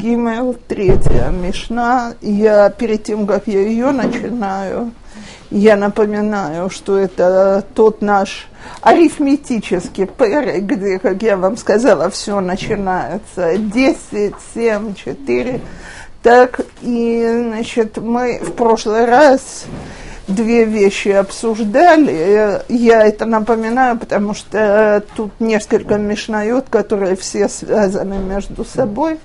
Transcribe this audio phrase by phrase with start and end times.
[0.00, 2.14] Гимел, третья Мишна.
[2.22, 4.92] Я перед тем, как я ее начинаю,
[5.50, 8.48] я напоминаю, что это тот наш
[8.80, 15.60] арифметический перек, где, как я вам сказала, все начинается 10, 7, 4.
[16.22, 19.66] Так, и, значит, мы в прошлый раз
[20.26, 22.62] две вещи обсуждали.
[22.68, 29.18] Я это напоминаю, потому что тут несколько мишнают, которые все связаны между собой.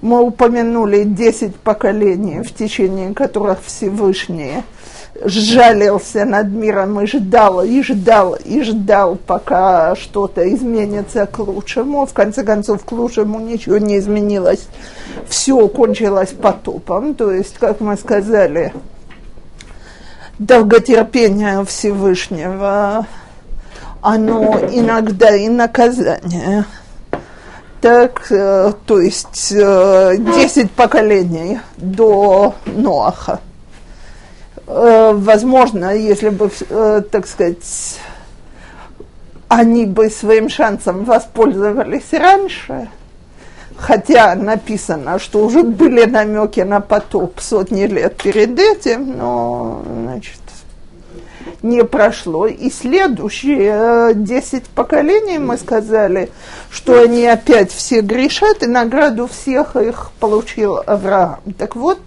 [0.00, 4.62] Мы упомянули 10 поколений, в течение которых Всевышний
[5.24, 12.06] сжалился над миром и ждал, и ждал, и ждал, пока что-то изменится к лучшему.
[12.06, 14.68] В конце концов, к лучшему ничего не изменилось.
[15.28, 17.14] Все кончилось потопом.
[17.14, 18.72] То есть, как мы сказали,
[20.38, 23.06] долготерпение Всевышнего,
[24.00, 26.64] оно иногда и наказание.
[27.80, 33.40] Так, э, то есть э, 10 поколений до Ноаха.
[34.66, 38.00] Э, возможно, если бы, э, так сказать,
[39.46, 42.90] они бы своим шансом воспользовались раньше,
[43.76, 50.40] хотя написано, что уже были намеки на потоп сотни лет перед этим, но, значит,
[51.62, 52.46] не прошло.
[52.46, 56.30] И следующие э, десять поколений, мы сказали,
[56.70, 61.40] что они опять все грешат, и награду всех их получил Авраам.
[61.58, 61.98] Так вот,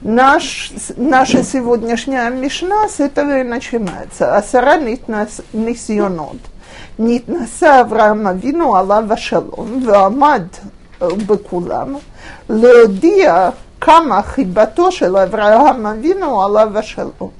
[0.00, 4.36] наш, наша сегодняшняя Мишна с этого и начинается.
[4.36, 6.38] Асара нитнас нисьонот.
[6.98, 10.60] Нитнаса Авраама вину Аллава шалом, ваамад
[11.00, 12.00] э, бекулам,
[12.48, 17.32] леодия кама хибато шел Авраама вину Аллава шалом.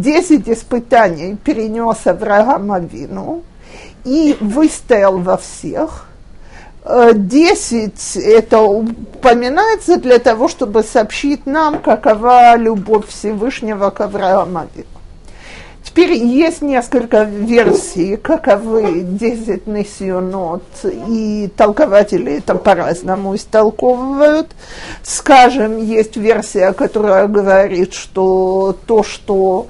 [0.00, 3.42] 10 испытаний перенес Авраам Авину
[4.04, 6.06] и выстоял во всех.
[6.84, 14.97] Э, 10 это упоминается для того, чтобы сообщить нам, какова любовь Всевышнего к Аврааму Авину.
[15.98, 24.46] Теперь есть несколько версий, каковы 10 несионот, и толкователи это по-разному истолковывают.
[25.02, 29.66] Скажем, есть версия, которая говорит, что то, что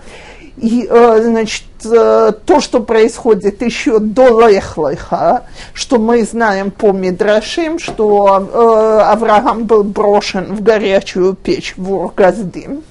[0.58, 7.78] и, э, значит, э, то, что происходит еще до Лехлыха, что мы знаем по Мидрашим,
[7.78, 12.82] что э, Авраам был брошен в горячую печь в Ургаздим.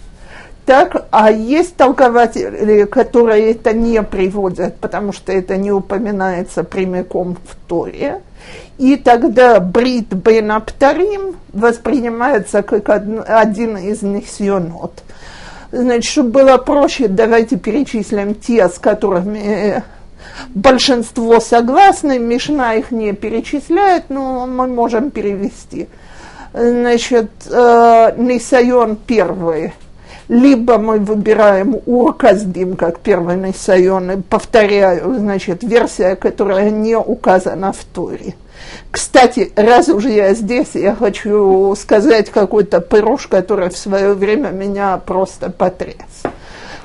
[0.68, 7.56] Так, а есть толкователи, которые это не приводят, потому что это не упоминается прямиком в
[7.70, 8.22] Торе.
[8.78, 15.04] И тогда Брит Бен Аптарим воспринимается как один из несионот.
[15.72, 19.84] Значит, чтобы было проще, давайте перечислим те, с которыми
[20.50, 22.20] большинство согласны.
[22.20, 25.88] Мишна их не перечисляет, но мы можем перевести.
[26.52, 29.72] Значит, э, Нисайон первый–
[30.28, 37.84] либо мы выбираем Урказдим как первый Нисайон, и повторяю, значит, версия, которая не указана в
[37.86, 38.36] Торе.
[38.92, 44.98] Кстати, раз уже я здесь, я хочу сказать какой-то пыруш, который в свое время меня
[44.98, 46.27] просто потряс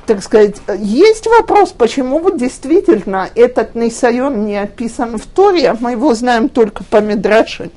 [0.06, 5.92] так сказать, есть вопрос, почему вот действительно этот Нейсайон не описан в Торе, а мы
[5.92, 7.70] его знаем только по Медраше.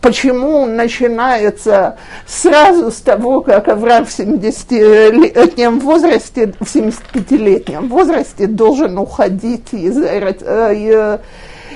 [0.00, 8.98] Почему он начинается сразу с того, как Авраам в 70-летнем возрасте, в 75-летнем возрасте должен
[8.98, 11.18] уходить из, э, э,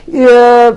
[0.06, 0.76] э,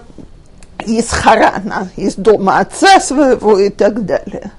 [0.85, 4.51] из Харана, из дома отца своего и так далее.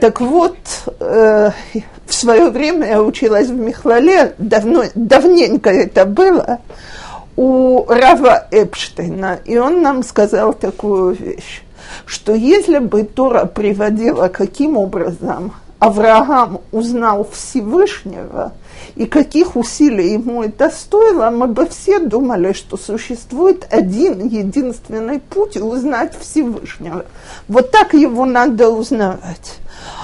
[0.00, 0.56] Так вот,
[1.00, 1.50] э,
[2.06, 6.58] в свое время я училась в Михлале, давно, давненько это было,
[7.36, 11.62] у Рава Эпштейна, и он нам сказал такую вещь,
[12.06, 15.52] что если бы Тора приводила, каким образом
[15.84, 18.52] Авраам узнал Всевышнего,
[18.96, 25.58] и каких усилий ему это стоило, мы бы все думали, что существует один единственный путь
[25.58, 27.04] узнать Всевышнего.
[27.48, 29.58] Вот так его надо узнавать.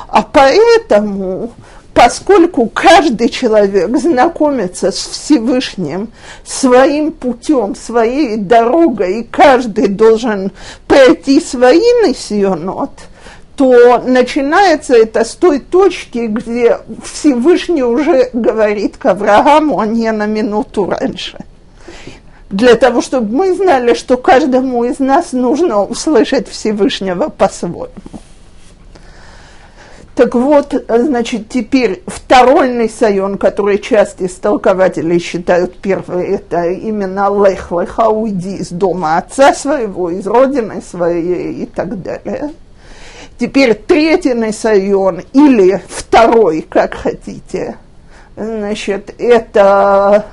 [0.08, 1.50] А поэтому,
[1.94, 6.10] поскольку каждый человек знакомится с Всевышним
[6.44, 10.52] своим путем, своей дорогой, и каждый должен
[10.86, 12.90] пройти свои несионот,
[13.60, 20.24] то начинается это с той точки, где Всевышний уже говорит к Аврааму, а не на
[20.24, 21.36] минуту раньше.
[22.48, 27.90] Для того, чтобы мы знали, что каждому из нас нужно услышать Всевышнего по-своему.
[30.14, 38.08] Так вот, значит, теперь второй Нисайон, который часть истолкователей считают первый, это именно Лех Леха,
[38.08, 42.52] уйди из дома отца своего, из родины своей и так далее.
[43.40, 47.78] Теперь третий Несайон или второй, как хотите,
[48.36, 50.26] значит, это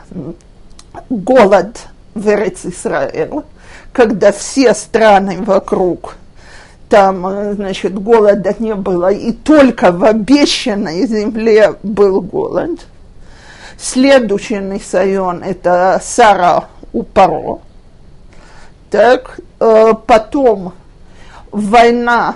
[1.10, 3.44] голод в Исраэль,
[3.94, 6.18] когда все страны вокруг
[6.90, 12.88] там, значит, голода не было, и только в обещанной земле был голод.
[13.80, 17.06] Следующий Нисайон– это Сара у.
[18.90, 20.74] Так, э, потом
[21.52, 22.36] война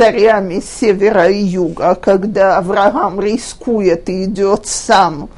[0.00, 5.28] царями севера и юга, когда Авраам рискует и идет сам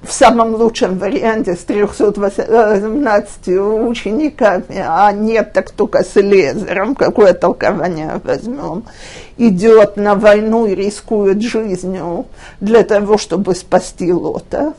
[0.00, 8.20] в самом лучшем варианте с 318 учениками, а нет, так только с Лезером, какое толкование
[8.22, 8.84] возьмем,
[9.38, 12.26] идет на войну и рискует жизнью
[12.60, 14.74] для того, чтобы спасти Лота.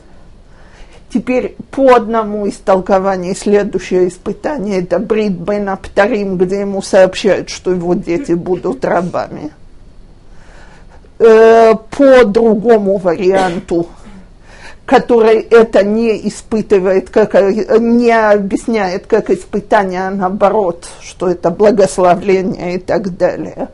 [1.14, 7.70] Теперь по одному из толкований следующее испытание– это Брит Бен Аптарим, где ему сообщают, что
[7.70, 9.52] его дети будут рабами.
[11.20, 13.86] Э, по другому варианту–
[14.86, 22.78] который это не испытывает, как, не объясняет как испытание, а наоборот, что это благословление и
[22.78, 23.68] так далее.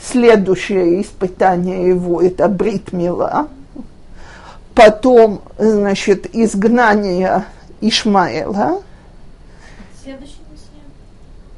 [0.00, 3.48] Следующее испытание его– это бритмила.
[4.74, 7.44] Потом, значит, изгнание
[7.80, 8.82] Ишмаэла.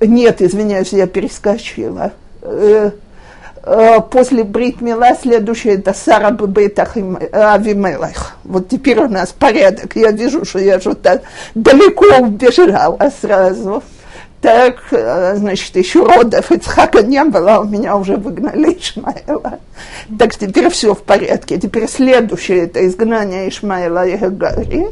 [0.00, 2.12] Нет, извиняюсь, я перескочила.
[2.42, 2.90] Э,
[3.66, 8.36] Э, после Брит Мила следующее это Сара Бебетах Авимелах.
[8.44, 9.96] Вот теперь у нас порядок.
[9.96, 11.22] Я вижу, что я что-то
[11.56, 13.82] далеко убежала сразу.
[14.40, 19.58] Так, э, значит, еще родов Ицхака не было, а у меня уже выгнали Ишмаила.
[20.18, 21.58] Так теперь все в порядке.
[21.58, 24.88] Теперь следующее это изгнание Ишмаила и Гагари.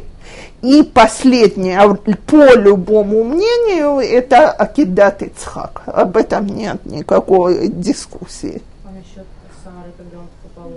[0.62, 5.82] И последнее, а по любому мнению, это Акидат Ицхак.
[5.86, 8.62] Об этом нет никакой дискуссии.
[8.82, 9.26] А насчет
[9.62, 10.72] Сары, когда он покупал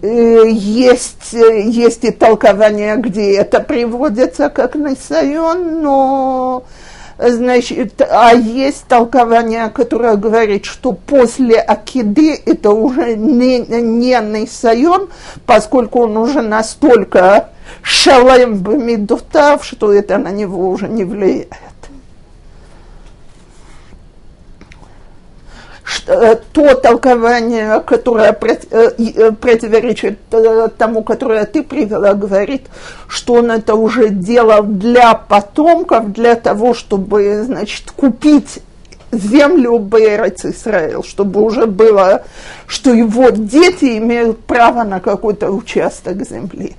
[0.00, 6.64] э, есть, есть и толкование, где это приводится как Насайон, но
[7.18, 15.08] значит, а есть толкование, которое говорит, что после Акиды это уже не, не Насайон,
[15.46, 17.50] поскольку он уже настолько
[17.82, 21.52] шалем бамидутав, что это на него уже не влияет.
[26.52, 28.36] То толкование, которое
[28.70, 32.62] э, э, противоречит э, тому, которое ты привела, говорит,
[33.08, 38.60] что он это уже делал для потомков, для того, чтобы, значит, купить
[39.12, 42.22] землю Бейрец Израил, чтобы уже было,
[42.66, 46.76] что его дети имеют право на какой-то участок земли.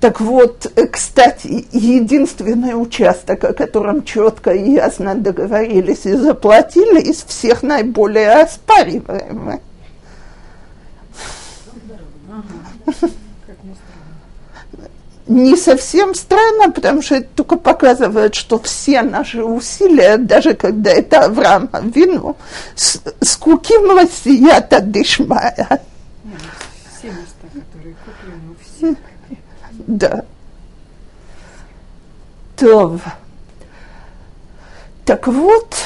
[0.00, 7.22] Так вот, э, кстати, единственный участок, о котором четко и ясно договорились и заплатили, из
[7.22, 9.60] всех наиболее оспариваемый.
[15.28, 21.26] Не совсем странно, потому что это только показывает, что все наши усилия, даже когда это
[21.26, 22.36] Авраам вину,
[22.74, 25.82] скуким лосията дышмая.
[26.96, 28.96] Все места, которые куплены у всех.
[29.88, 30.22] Да.
[32.56, 33.00] То.
[35.06, 35.76] Так вот,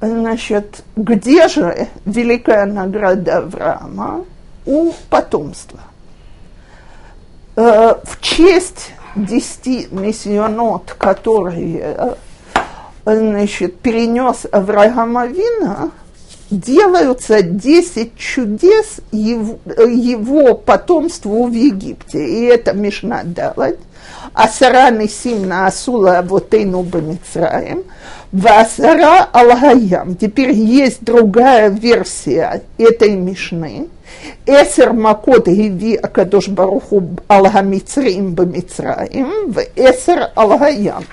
[0.00, 4.24] значит, где же великая награда Авраама
[4.66, 5.78] у потомства?
[7.54, 12.16] Э, в честь десяти миссионот, которые
[13.04, 15.92] значит, перенес Авраама Вина,
[16.50, 22.24] делаются 10 чудес его, его потомству в Египте.
[22.24, 23.78] И это Мишна Далать.
[24.34, 27.84] Асара Нисимна Асула Авотейну Бамицраем,
[28.32, 30.16] Васара Алгаям.
[30.16, 33.88] Теперь есть другая версия этой Мишны.
[34.46, 41.04] Эсер Макот Гиви Акадош Баруху Алгамицраим Бамицраим, в Эсер Алгаям.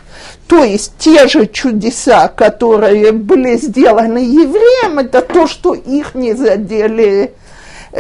[0.48, 7.34] То есть те же чудеса, которые были сделаны евреям, это то, что их не задели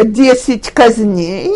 [0.04, 1.52] 10 казней.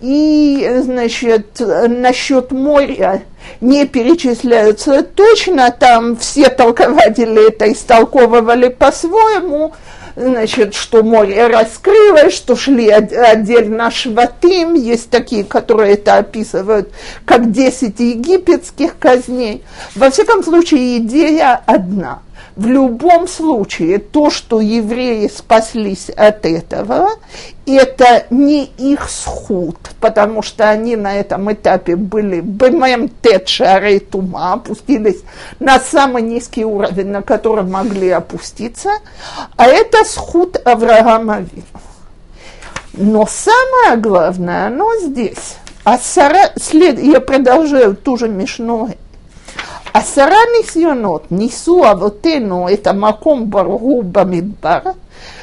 [0.00, 3.22] И, значит, насчет моря
[3.60, 9.72] не перечисляются точно, там все толкователи это истолковывали по-своему,
[10.18, 16.90] значит, что море раскрылось, что шли отдельно шватым, есть такие, которые это описывают
[17.24, 19.62] как 10 египетских казней.
[19.94, 22.20] Во всяком случае, идея одна.
[22.58, 27.10] В любом случае, то, что евреи спаслись от этого,
[27.66, 35.22] это не их сход, потому что они на этом этапе были БММ Тетшары Тума, опустились
[35.60, 38.90] на самый низкий уровень, на который могли опуститься,
[39.56, 41.62] а это сход Авраама Вину.
[42.94, 45.54] Но самое главное, оно здесь.
[45.84, 48.90] А Сара, след, я продолжаю ту же Мишну.
[49.93, 54.79] עשרה ניסיונות ניסו אבותינו את המקום ברור במדבר,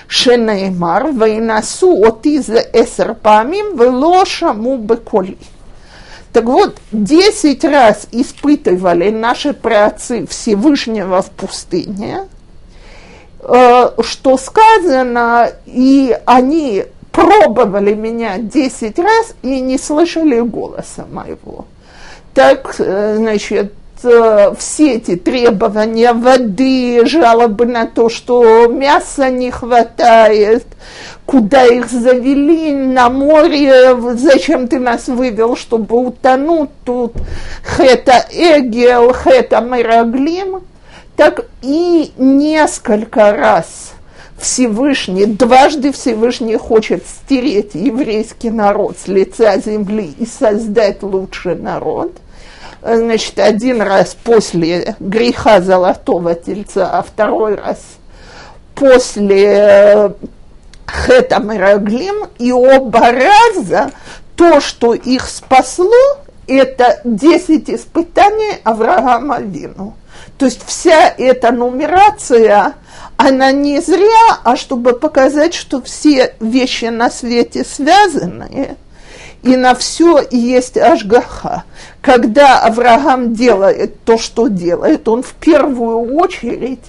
[0.09, 5.35] שנאמר, וינשאו אותי זה עשר פעמים ולא שמעו בקולי.
[6.33, 12.21] Так вот, десять раз испытывали наши праотцы Всевышнего в пустыне,
[13.41, 21.65] что сказано, и они пробовали меня десять раз и не слышали голоса моего.
[22.33, 30.66] Так, значит, все эти требования воды, жалобы на то, что мяса не хватает,
[31.26, 37.14] куда их завели, на море, зачем ты нас вывел, чтобы утонуть, тут?
[37.64, 40.64] Хета эгел, хета мираглим,
[41.16, 43.94] так и несколько раз
[44.38, 52.12] Всевышний, дважды Всевышний хочет стереть еврейский народ с лица земли и создать лучший народ–
[52.86, 57.80] значит, один раз после греха золотого тельца, а второй раз
[58.76, 60.10] после э,
[60.88, 63.92] Хета Мираглим, и оба раза
[64.36, 65.90] то, что их спасло,
[66.48, 69.96] это 10 испытаний Авраама Вину.
[70.38, 72.74] То есть вся эта нумерация,
[73.18, 78.76] она не зря, а чтобы показать, что все вещи на свете связаны,
[79.46, 81.64] и на все есть Ашгаха.
[82.02, 86.82] Когда Авраам делает то, что делает, он в первую очередь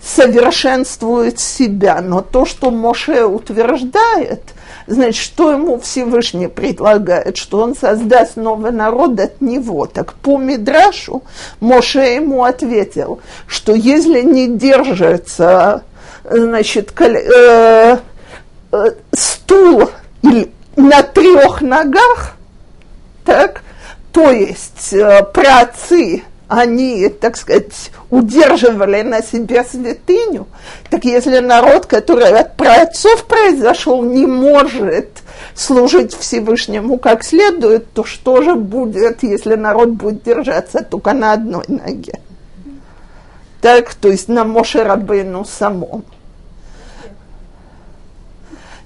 [0.00, 2.00] совершенствует себя.
[2.00, 4.42] Но то, что Моше утверждает,
[4.86, 9.86] значит, что ему Всевышний предлагает, что он создаст новый народ от него.
[9.86, 11.24] Так по Мидрашу
[11.58, 13.18] Моше ему ответил,
[13.48, 15.82] что если не держится
[16.22, 17.98] значит, э,
[18.70, 19.90] э, стул
[20.22, 22.36] или на трех ногах,
[23.24, 23.62] так,
[24.12, 30.46] то есть э, праотцы, они, так сказать, удерживали на себе святыню,
[30.90, 35.22] так если народ, который от праотцов произошел, не может
[35.54, 41.64] служить Всевышнему как следует, то что же будет, если народ будет держаться только на одной
[41.68, 42.20] ноге?
[43.60, 46.04] Так, то есть на Моше Рабейну самом.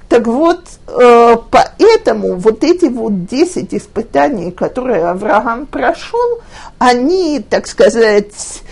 [0.08, 6.40] Так вот, э, поэтому вот эти вот 10 испытаний, которые Авраам прошел,
[6.78, 8.62] они, так сказать,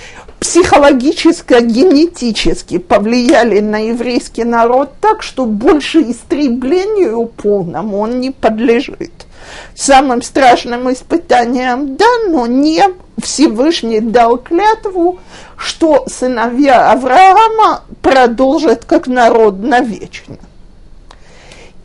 [0.40, 9.26] психологически-генетически повлияли на еврейский народ так, что больше истреблению полному он не подлежит.
[9.74, 12.82] Самым страшным испытанием, да, но не
[13.22, 15.18] Всевышний дал клятву,
[15.56, 20.38] что сыновья Авраама продолжат как народ навечно.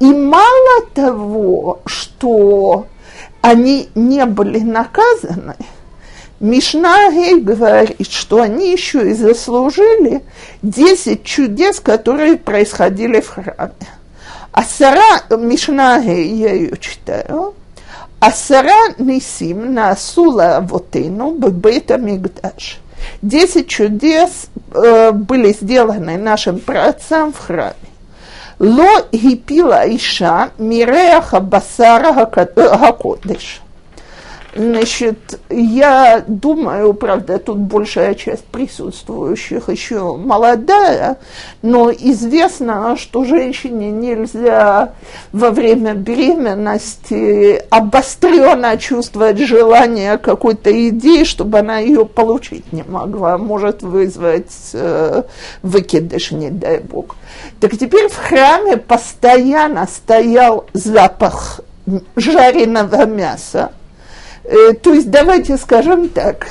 [0.02, 2.88] И мало того, что
[3.42, 5.56] они не были наказаны,
[6.40, 10.24] Мишнагей говорит, что они еще и заслужили
[10.64, 13.74] 10 чудес, которые происходили в храме.
[14.52, 17.54] А Сара, Мишнагей, я ее читаю,
[18.20, 22.80] а Сара Нисим насула авотейну бебета мигдаш.
[23.22, 27.91] Десять чудес э, были сделаны нашим праотцам в храме.
[28.62, 33.60] Ло гипила иша миреха басара э, гакодыш.
[34.54, 41.20] Значит, я думаю, правда, тут большая часть присутствующих еще молодая,
[41.62, 44.94] но известно, что женщине нельзя
[45.32, 53.84] во время беременности обостренно чувствовать желание какой-то идеи, чтобы она ее получить не могла, может
[53.84, 55.24] вызвать э,
[55.62, 57.16] выкидыш, не дай бог.
[57.62, 61.62] Так теперь в храме постоянно стоял запах
[62.18, 63.72] жареного мяса,
[64.44, 66.48] то есть давайте скажем так,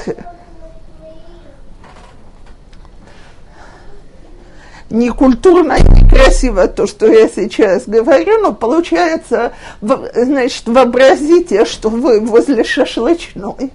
[4.91, 12.21] не культурно и красиво то, что я сейчас говорю, но получается, значит, вообразите, что вы
[12.21, 13.73] возле шашлычной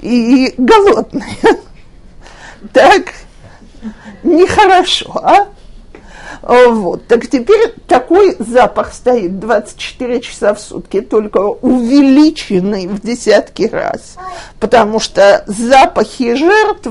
[0.00, 1.36] и голодные.
[2.72, 3.12] Так,
[4.24, 5.48] нехорошо, а?
[6.42, 7.06] Вот.
[7.06, 14.16] Так теперь такой запах стоит 24 часа в сутки, только увеличенный в десятки раз,
[14.60, 16.88] потому что запахи жертв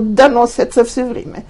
[0.00, 1.44] доносятся все время.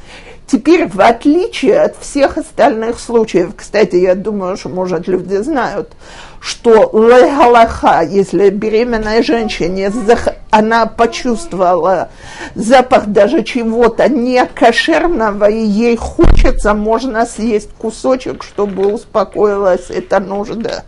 [0.46, 5.92] Теперь, в отличие от всех остальных случаев, кстати, я думаю, что, может, люди знают,
[6.38, 9.90] что легалаха, если беременная женщина,
[10.50, 12.10] она почувствовала
[12.54, 20.84] запах даже чего-то некошерного, и ей хочется, можно съесть кусочек, чтобы успокоилась эта нужда.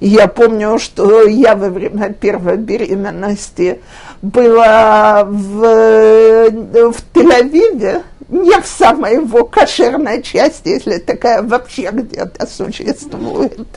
[0.00, 3.80] Я помню, что я во время первой беременности
[4.20, 13.68] была в, в Тель-Авиве, не в самой его кошерной части, если такая вообще где-то существует.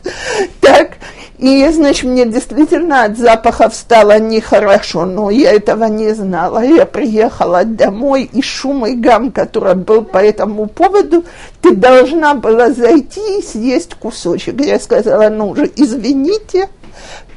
[0.61, 0.91] Так,
[1.37, 6.63] и, значит, мне действительно от запахов стало нехорошо, но я этого не знала.
[6.63, 11.25] Я приехала домой, и шум и гам, который был по этому поводу,
[11.61, 14.61] ты должна была зайти и съесть кусочек.
[14.61, 16.69] Я сказала, ну уже извините,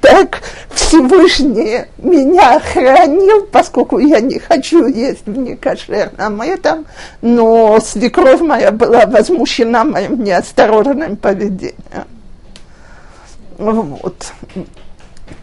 [0.00, 6.86] так Всевышний меня хранил, поскольку я не хочу есть в некошерном этом,
[7.20, 11.74] но свекровь моя была возмущена моим неосторожным поведением.
[13.58, 14.32] Вот.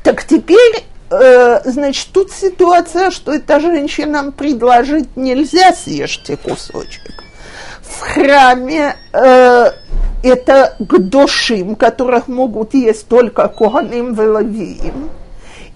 [0.03, 7.23] Так теперь, э, значит, тут ситуация, что эта женщинам предложить нельзя съешьте кусочек.
[7.81, 9.71] В храме э,
[10.25, 15.09] это гдошим, которых могут есть только коганим велавиим.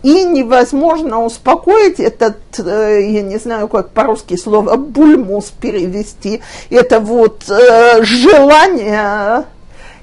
[0.02, 7.44] И невозможно успокоить этот, э, я не знаю, как по-русски слово бульмус перевести, это вот
[7.50, 9.46] э, желание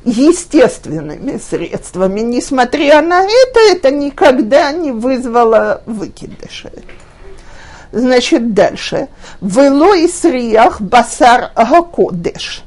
[0.04, 2.20] естественными средствами.
[2.20, 6.70] Несмотря на это, это никогда не вызвало выкидыша.
[7.90, 9.08] Значит, дальше.
[9.40, 12.65] Вело и сриях басар гакодеш.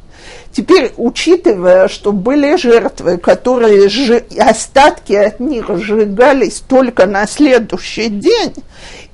[0.52, 4.24] Теперь, учитывая, что были жертвы, которые ж...
[4.40, 8.56] остатки от них сжигались только на следующий день,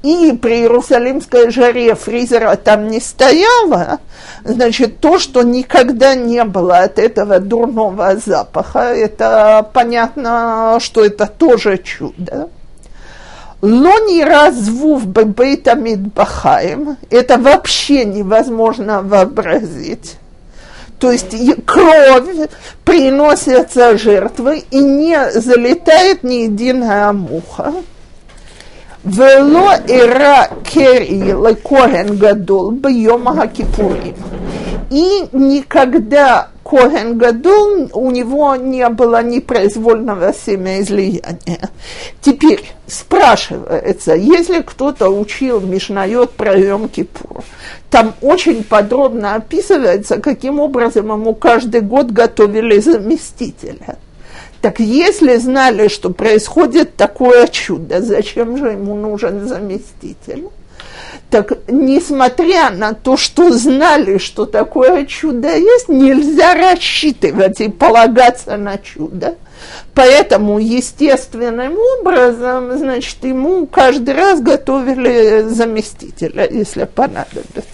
[0.01, 3.99] и при Иерусалимской жаре фризера там не стояло,
[4.43, 11.79] значит, то, что никогда не было от этого дурного запаха, это понятно, что это тоже
[11.79, 12.49] чудо.
[13.61, 20.17] Лони развув бейтамид бахаем, это вообще невозможно вообразить.
[20.99, 21.35] То есть
[21.65, 22.49] кровь
[22.83, 27.73] приносится жертвы и не залетает ни единая муха.
[29.03, 34.15] Вело ира кери лекоген гадол бьема кипурим.
[34.89, 41.69] И никогда Коген Гадол, у него не было непроизвольного семяизлияния.
[42.21, 47.43] Теперь спрашивается, если кто-то учил Мишнает про Йом Кипур,
[47.91, 53.97] там очень подробно описывается, каким образом ему каждый год готовили заместителя.
[54.61, 60.45] Так если знали, что происходит такое чудо, зачем же ему нужен заместитель?
[61.35, 68.77] Так, несмотря на то, что знали, что такое чудо есть, нельзя рассчитывать и полагаться на
[68.77, 69.35] чудо.
[69.93, 77.65] Поэтому естественным образом, значит, ему каждый раз готовили заместителя, если понадобится.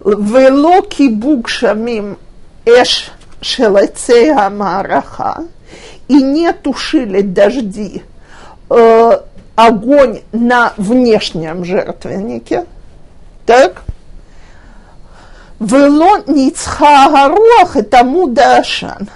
[0.00, 2.18] Вело кибук шамим
[2.64, 5.44] эш шелецея мараха,
[6.08, 8.02] и не тушили дожди
[8.70, 9.18] э,
[9.56, 12.66] огонь на внешнем жертвеннике,
[13.46, 13.82] так,
[15.60, 19.08] вело ницхагарох и тому дашан.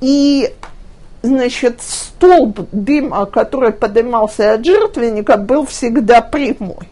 [0.00, 0.52] И,
[1.22, 6.88] значит, столб дыма, который поднимался от жертвенника, был всегда прямой.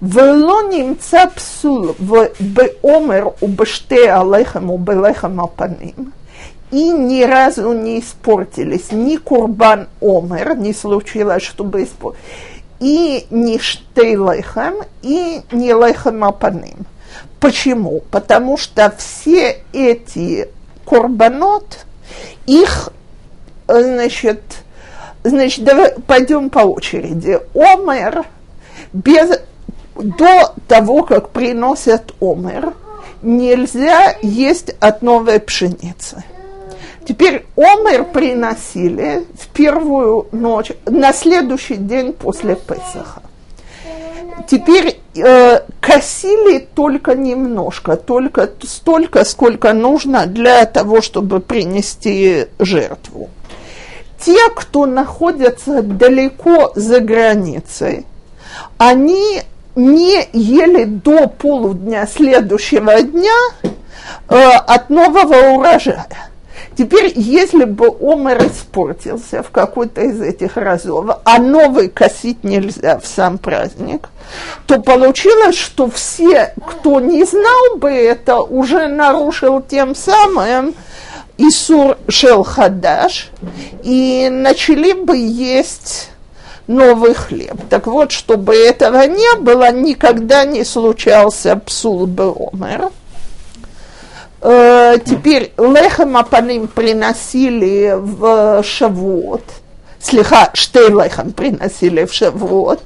[0.00, 4.80] Вело немца псул в беомер у беште алехам у
[5.42, 6.12] апаним
[6.70, 12.22] и ни разу не испортились ни Курбан Омер, не случилось, чтобы испортились,
[12.80, 16.86] и ни Штейлехем, и ни Лехем Апаним.
[17.40, 18.02] Почему?
[18.10, 20.48] Потому что все эти
[20.84, 21.86] Курбанот,
[22.46, 22.90] их,
[23.66, 24.42] значит,
[25.24, 27.40] значит, давай пойдем по очереди.
[27.54, 28.26] Омер
[28.92, 29.40] без,
[29.94, 32.74] до того, как приносят омер,
[33.22, 36.24] нельзя есть от новой пшеницы.
[37.08, 43.22] Теперь омер приносили в первую ночь, на следующий день после Песаха.
[44.46, 53.30] Теперь э, косили только немножко, только столько, сколько нужно для того, чтобы принести жертву.
[54.20, 58.04] Те, кто находятся далеко за границей,
[58.76, 59.40] они
[59.76, 63.38] не ели до полудня следующего дня
[64.28, 66.06] э, от нового урожая.
[66.76, 73.06] Теперь, если бы омер испортился в какой-то из этих разов, а новый косить нельзя в
[73.06, 74.08] сам праздник,
[74.66, 80.74] то получилось, что все, кто не знал бы это, уже нарушил тем самым
[81.36, 83.30] Исур Шел Хадаш,
[83.82, 86.10] и начали бы есть
[86.66, 87.56] новый хлеб.
[87.70, 92.90] Так вот, чтобы этого не было, никогда не случался псул бы омер.
[94.40, 99.42] Э, теперь лехем апаним приносили в шавуот,
[100.00, 102.80] слегка штей лехем приносили в шавуот,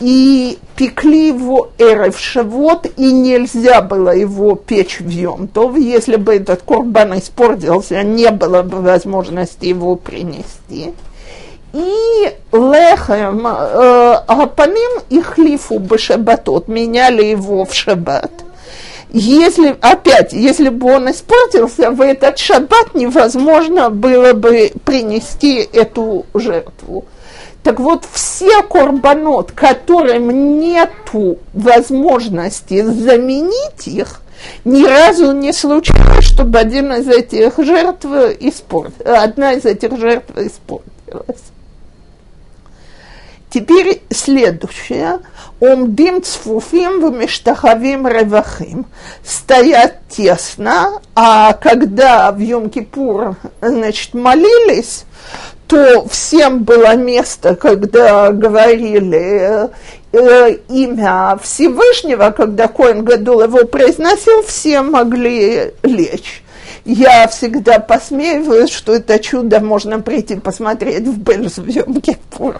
[0.00, 5.76] и пекли его эры в шавот, и нельзя было его печь в Йомтов.
[5.76, 10.94] Если бы этот корбан испортился, не было бы возможности его принести.
[11.74, 18.32] И лехем э, апаним и хлифу бы шабатот, меняли его в шаббат–
[19.12, 27.04] если, опять, если бы он испортился, в этот шаббат невозможно было бы принести эту жертву.
[27.62, 34.22] Так вот, все корбанот, которым нету возможности заменить их,
[34.64, 38.06] ни разу не случилось, чтобы один из этих жертв
[38.40, 41.42] испорт, одна из этих жертв испортилась.
[43.50, 45.18] Теперь следующее.
[45.60, 48.86] Омдим цфуфим в мештахавим ревахим.
[49.22, 55.04] Стоят тесно, а когда в Йом-Кипур, значит, молились,
[55.66, 59.68] то всем было место, когда говорили
[60.12, 66.42] э, имя Всевышнего, когда Коин Гадул его произносил, все могли лечь.
[66.84, 72.56] Я всегда посмеиваюсь, что это чудо можно прийти посмотреть в Бельс в Йом-Кипур.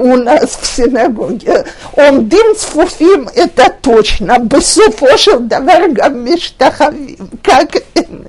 [0.00, 1.66] У нас в синагоге.
[1.96, 4.38] Он дым с фуфим, это точно.
[4.38, 7.30] Бесуфошил давар гаммиштахавим.
[7.42, 7.74] Как,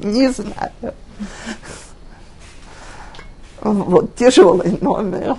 [0.02, 0.94] не знаю.
[3.62, 5.38] Вот, тяжелый номер.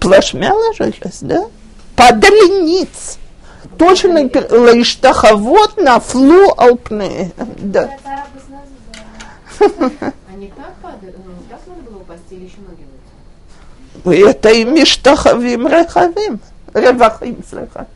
[0.00, 1.46] Плашмя ложилась, да?
[1.94, 3.18] Падали ниц.
[3.78, 7.32] Точно лаиштахавот на флу алпне.
[7.58, 7.90] Да.
[9.60, 12.83] Они так падали, ну, так надо было упасть или еще ноги
[14.04, 16.40] это и миштахавим рехавим,
[16.72, 17.86] ревахим, слыха.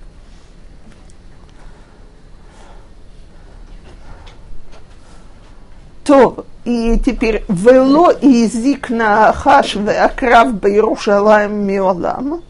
[6.05, 12.43] То, и теперь вело и язык на хаш веакрав Иерушалаем миолам.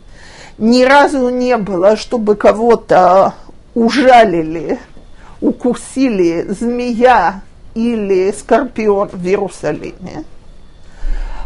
[0.59, 3.35] Ни разу не было, чтобы кого-то
[3.75, 4.79] ужалили,
[5.41, 7.43] укусили змея
[7.75, 10.25] или скорпион в Иерусалиме.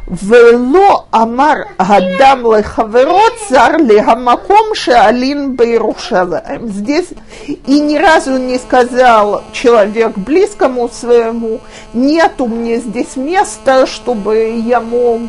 [0.07, 6.65] Вело амар гадам лехаверо цар легамаком шаалин бейрушалаем.
[6.65, 7.11] Эм, здесь
[7.47, 11.61] и ни разу не сказал человек близкому своему,
[11.95, 15.21] нету мне здесь места, чтобы я мог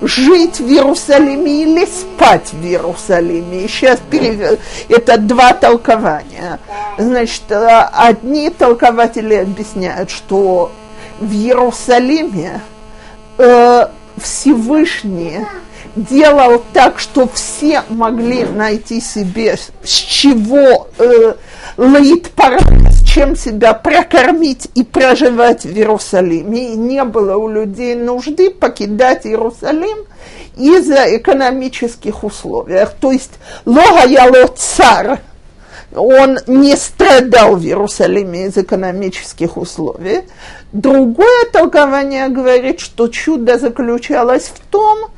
[0.00, 3.68] жить в Иерусалиме или спать в Иерусалиме.
[3.68, 4.58] Сейчас перев...
[4.88, 6.58] это два толкования.
[6.98, 10.72] Значит, одни толкователи объясняют, что
[11.20, 12.62] в Иерусалиме
[13.42, 15.40] э, Всевышний
[15.96, 21.34] делал так, что все могли найти себе с чего э,
[21.76, 26.72] с чем себя прокормить и проживать в Иерусалиме.
[26.72, 29.98] И не было у людей нужды покидать Иерусалим
[30.56, 32.78] из-за экономических условий.
[33.00, 33.32] То есть
[33.64, 35.18] логаяло царь,
[35.94, 40.22] он не страдал в Иерусалиме из экономических условий.
[40.72, 45.10] Другое толкование говорит, что чудо заключалось в том,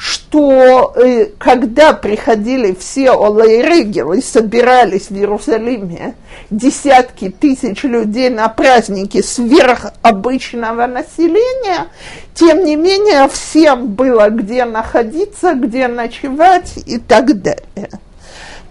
[0.00, 6.14] что э, когда приходили все Олайрегел и собирались в Иерусалиме
[6.48, 11.88] десятки тысяч людей на праздники сверх обычного населения,
[12.34, 17.90] тем не менее всем было где находиться, где ночевать и так далее.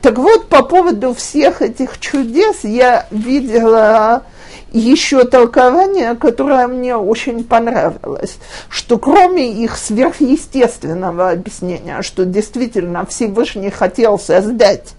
[0.01, 4.23] Так вот, по поводу всех этих чудес я видела
[4.71, 8.37] еще толкование, которое мне очень понравилось,
[8.69, 14.93] что кроме их сверхъестественного объяснения, что действительно Всевышний хотел создать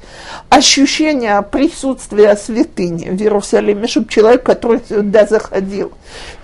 [0.48, 5.92] ощущение присутствия святыни в Иерусалиме, чтобы человек, который сюда заходил,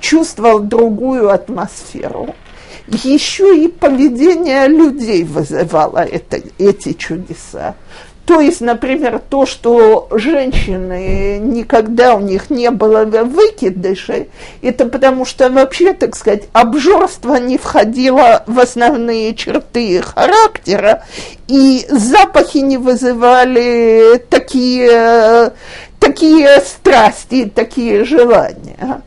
[0.01, 2.35] чувствовал другую атмосферу,
[2.89, 7.75] еще и поведение людей вызывало это, эти чудеса.
[8.27, 14.29] То есть, например, то, что женщины никогда у них не было выкидышей,
[14.63, 21.05] это потому что вообще, так сказать, обжорство не входило в основные черты характера,
[21.47, 25.53] и запахи не вызывали такие,
[26.01, 29.03] так, такие страсти, такие желания.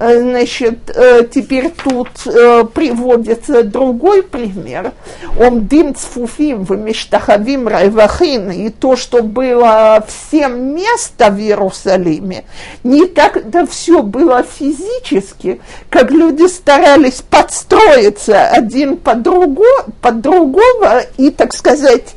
[0.00, 4.92] Э, значит, э, теперь тут э, приводится другой пример.
[5.38, 12.44] Он дим цфуфим в миштахавим райвахин, и то, что было всем место в Иерусалиме,
[12.82, 15.60] не так это все было физически,
[15.90, 19.66] как люди старались подстроиться один под, друго,
[20.00, 22.14] под другого и, так сказать,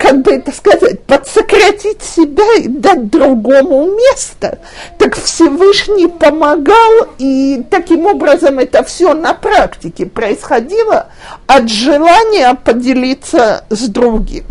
[0.00, 4.58] как бы это сказать, подсократить себя и дать другому место.
[4.96, 11.08] Так Всевышний помогал, и таким образом это все на практике происходило
[11.46, 14.44] от желания поделиться с другим.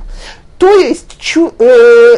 [0.60, 2.18] То есть чу, э,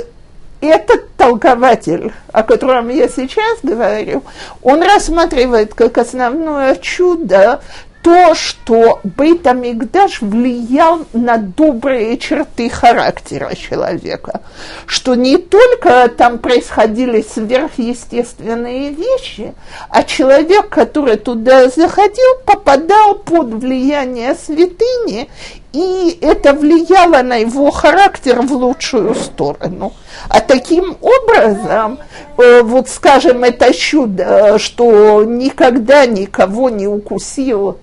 [0.59, 4.23] этот толкователь, о котором я сейчас говорю,
[4.61, 7.61] он рассматривает как основное чудо
[8.01, 14.41] то, что Бейт-Амикдаш влиял на добрые черты характера человека,
[14.85, 19.53] что не только там происходили сверхъестественные вещи,
[19.89, 25.29] а человек, который туда заходил, попадал под влияние святыни,
[25.73, 29.93] и это влияло на его характер в лучшую сторону.
[30.27, 31.99] А таким образом,
[32.37, 37.77] э, вот скажем, это чудо, что никогда никого не укусил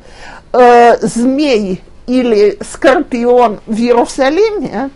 [0.52, 4.90] э, змей или скорпион в Иерусалиме,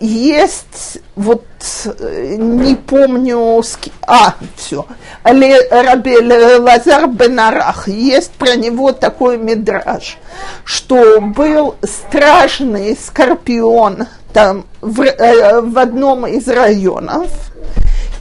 [0.00, 1.44] есть вот
[1.84, 3.62] э, не помню,
[4.06, 4.86] а, все,
[5.24, 10.18] Рабель Лазар Бенарах, есть про него такой мидраж,
[10.64, 17.30] что был страшный скорпион там в, э, в одном из районов,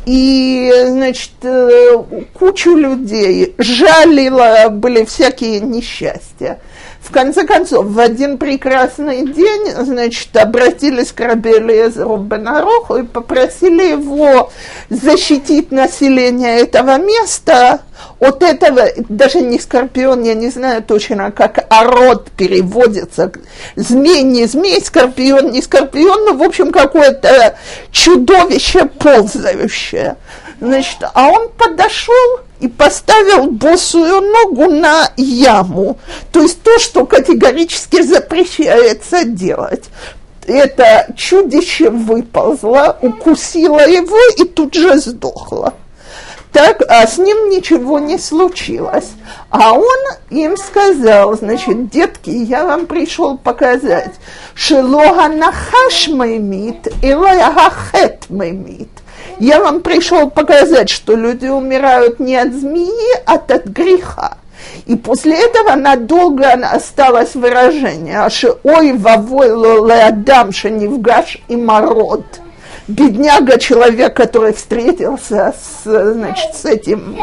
[0.05, 6.59] и, значит, э, кучу людей жалило, были всякие несчастья.
[7.01, 14.51] В конце концов, в один прекрасный день, значит, обратились к Рабелезеру Бенароху и попросили его
[14.89, 17.81] защитить население этого места
[18.19, 23.31] от этого, даже не скорпион, я не знаю точно, как ород переводится,
[23.75, 27.57] змей, не змей, скорпион, не скорпион, ну, в общем, какое-то
[27.91, 30.17] чудовище ползающее.
[30.59, 35.97] Значит, а он подошел и поставил босую ногу на яму.
[36.31, 39.85] То есть то, что категорически запрещается делать.
[40.45, 45.73] Это чудище выползло, укусило его и тут же сдохло.
[46.51, 49.11] Так, а с ним ничего не случилось.
[49.49, 54.11] А он им сказал, значит, детки, я вам пришел показать,
[54.53, 57.53] шелога нахаш мемит, илая
[57.91, 58.89] хет мемит
[59.39, 64.37] я вам пришел показать, что люди умирают не от змеи, а от греха.
[64.85, 72.25] И после этого надолго осталось выражение, аж ой вовой леадам шенивгаш и мород.
[72.87, 77.17] Бедняга человек, который встретился с, значит, с этим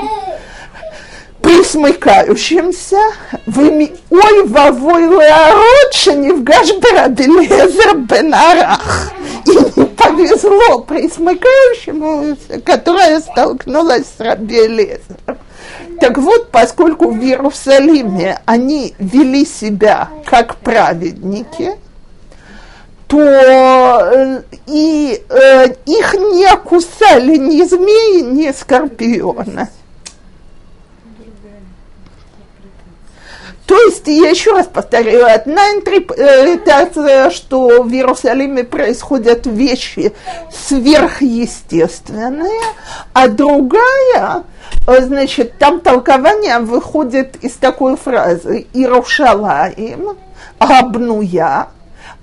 [1.42, 2.98] присмыкающимся,
[3.46, 9.12] вы ой вовой леарод шенивгаш барабелезер бенарах
[9.44, 15.38] и не повезло присмыкающему, которая столкнулась с Рабиэлезером.
[16.00, 21.72] Так вот, поскольку в Иерусалиме они вели себя как праведники,
[23.08, 29.68] то э, и э, их не кусали ни змеи, ни скорпионы.
[33.68, 40.14] То есть, я еще раз повторяю, одна интерпретация, что в Иерусалиме происходят вещи
[40.50, 42.62] сверхъестественные,
[43.12, 44.44] а другая,
[44.86, 50.16] значит, там толкование выходит из такой фразы «Иерушалаим,
[50.58, 51.68] Абнуя,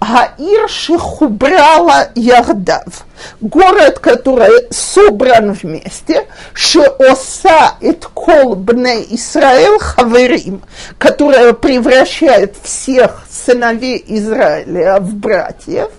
[0.06, 3.06] Гаир Шехубрала Ярдав.
[3.42, 10.62] Город, который собран вместе, Шеоса et кол бне Исраэл Хаверим,
[11.00, 15.90] которая превращает всех сыновей Израиля в братьев,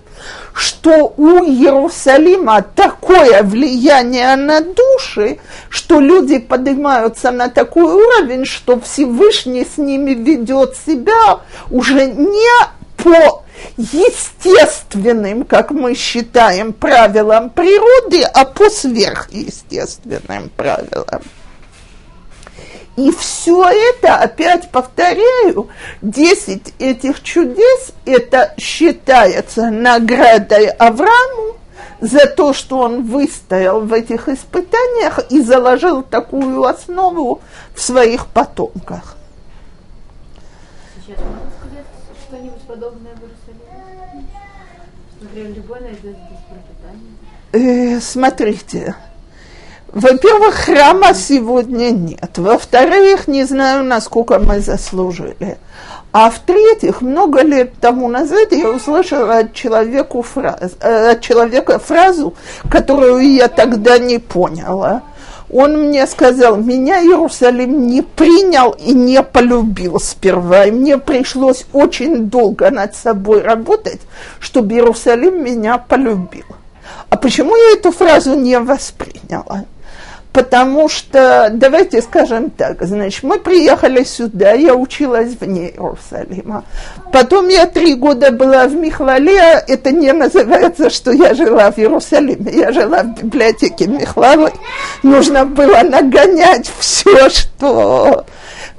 [0.53, 5.38] что у Иерусалима такое влияние на души,
[5.69, 11.40] что люди поднимаются на такой уровень, что Всевышний с ними ведет себя
[11.71, 12.66] уже не
[12.97, 13.45] по
[13.77, 21.23] естественным, как мы считаем, правилам природы, а по сверхъестественным правилам.
[22.97, 25.69] И все это, опять повторяю,
[26.01, 31.57] 10 этих чудес, это считается наградой Аврааму
[32.01, 37.42] за то, что он выстоял в этих испытаниях и заложил такую основу
[37.75, 39.16] в своих потомках.
[41.07, 41.87] Сейчас можно сказать
[42.27, 43.14] что-нибудь подобное
[45.44, 45.66] в
[47.53, 48.94] Э, смотрите,
[49.88, 52.38] во-первых, храма сегодня нет.
[52.38, 55.59] Во-вторых, не знаю, насколько мы заслужили.
[56.12, 62.35] А в-третьих, много лет тому назад я услышала от, человеку фраз, э, от человека фразу,
[62.70, 65.03] которую я тогда не поняла.
[65.50, 70.64] Он мне сказал, меня Иерусалим не принял и не полюбил сперва.
[70.64, 74.00] И мне пришлось очень долго над собой работать,
[74.40, 76.46] чтобы Иерусалим меня полюбил.
[77.11, 79.64] А почему я эту фразу не восприняла?
[80.37, 86.62] Потому что, давайте скажем так, значит, мы приехали сюда, я училась вне Иерусалима.
[87.11, 92.53] Потом я три года была в Михлале, это не называется, что я жила в Иерусалиме,
[92.53, 94.53] я жила в библиотеке Михлалы.
[95.03, 98.27] Нужно было нагонять все, что,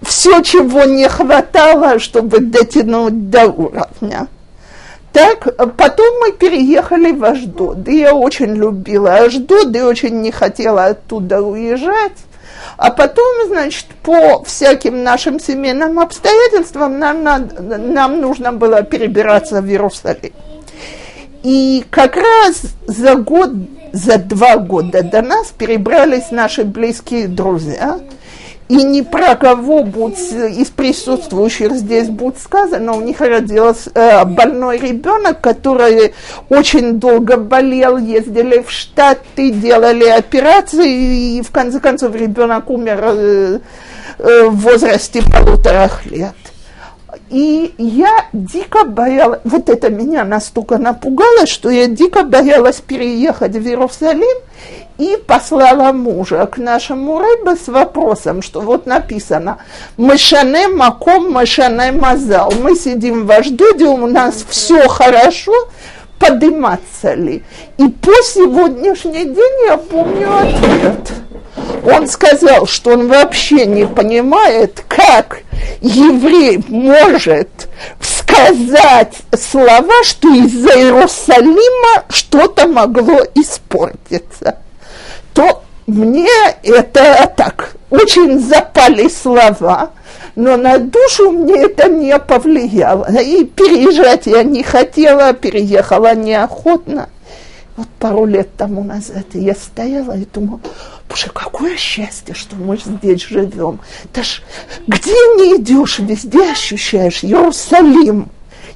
[0.03, 4.27] все, чего не хватало, чтобы дотянуть до уровня.
[5.17, 7.87] Так, потом мы переехали в Аждод.
[7.87, 12.19] И я очень любила Аждод и очень не хотела оттуда уезжать.
[12.77, 19.65] А потом, значит, по всяким нашим семейным обстоятельствам нам, надо, нам нужно было перебираться в
[19.65, 20.33] Иерусалим.
[21.41, 23.53] И как раз за год,
[23.93, 27.99] за два года до нас перебрались наши близкие друзья–
[28.69, 34.77] и ни про кого будь из присутствующих здесь будет сказано, у них родился э, больной
[34.77, 36.13] ребенок, который
[36.49, 43.59] очень долго болел, ездили в Штаты, делали операции, и в конце концов ребенок умер э,
[44.19, 46.35] э, в возрасте полутора лет.
[47.29, 53.65] И я дико боялась, вот это меня настолько напугало, что я дико боялась переехать в
[53.65, 54.37] Иерусалим
[54.97, 59.59] и послала мужа к нашему рыбе с вопросом, что вот написано
[59.95, 62.51] «Мышане маком, мышане мазал».
[62.61, 65.53] Мы сидим в Аждоде, у нас все хорошо,
[66.19, 67.43] подниматься ли?
[67.77, 71.13] И по сегодняшний день я помню ответ.
[71.85, 75.41] Он сказал, что он вообще не понимает, как
[75.81, 77.67] еврей может
[78.01, 84.57] сказать слова, что из-за Иерусалима что-то могло испортиться
[85.37, 86.27] то мне
[86.63, 89.91] это так, очень запали слова,
[90.35, 93.07] но на душу мне это не повлияло.
[93.21, 97.09] И переезжать я не хотела, переехала неохотно.
[97.75, 100.59] Вот пару лет тому назад я стояла и думала,
[101.07, 103.79] боже, какое счастье, что мы здесь живем.
[104.05, 104.41] Это ж
[104.87, 108.29] где не идешь, везде ощущаешь Иерусалим,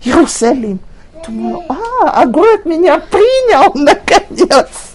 [0.03, 0.79] Иерусалим.
[1.25, 4.90] Думаю, а, а город меня принял наконец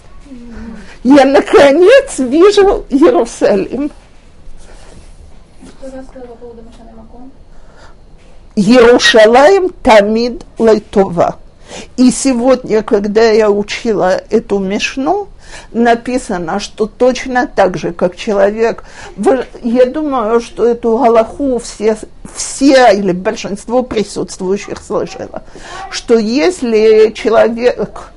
[1.15, 3.91] я наконец вижу Иерусалим.
[8.55, 11.37] Иерушалаем тамид лайтова.
[11.95, 15.27] И сегодня, когда я учила эту мешну,
[15.71, 18.83] написано, что точно так же, как человек,
[19.61, 21.97] я думаю, что эту галаху все,
[22.35, 25.43] все или большинство присутствующих слышало,
[25.89, 28.11] что если человек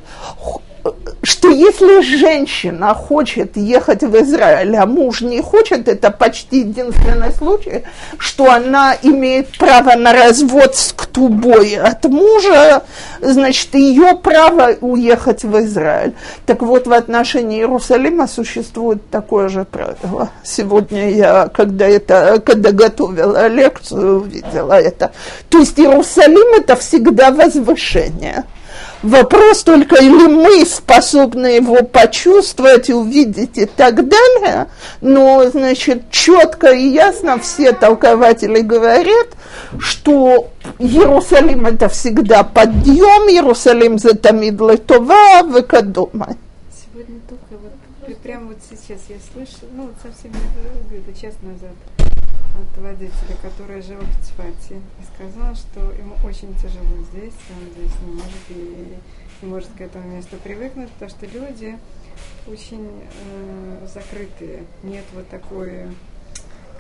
[1.23, 7.85] что если женщина хочет ехать в Израиль, а муж не хочет, это почти единственный случай,
[8.19, 12.85] что она имеет право на развод с ктубой от мужа,
[13.21, 16.15] значит, ее право уехать в Израиль.
[16.47, 20.31] Так вот, в отношении Иерусалима существует такое же правило.
[20.43, 25.13] Сегодня я, когда, это, когда готовила лекцию, увидела это.
[25.51, 28.45] То есть Иерусалим– это всегда возвышение–
[29.03, 34.69] Вопрос только, или мы способны его почувствовать, увидеть и так далее.
[35.01, 39.29] Но, значит, четко и ясно все толкователи говорят,
[39.79, 46.37] что Иерусалим это всегда подъем, Иерусалим за Тамид Летова, Векадома.
[46.71, 50.33] Сегодня только вот, прямо вот сейчас я слышу, ну вот совсем
[50.91, 52.10] где-то час назад,
[52.55, 57.93] от водителя, который жил в Цфате, и сказал, что ему очень тяжело здесь, он здесь
[58.07, 58.97] не может и
[59.43, 61.79] не может к этому месту привыкнуть, потому что люди
[62.47, 65.87] очень э, закрытые, нет вот такой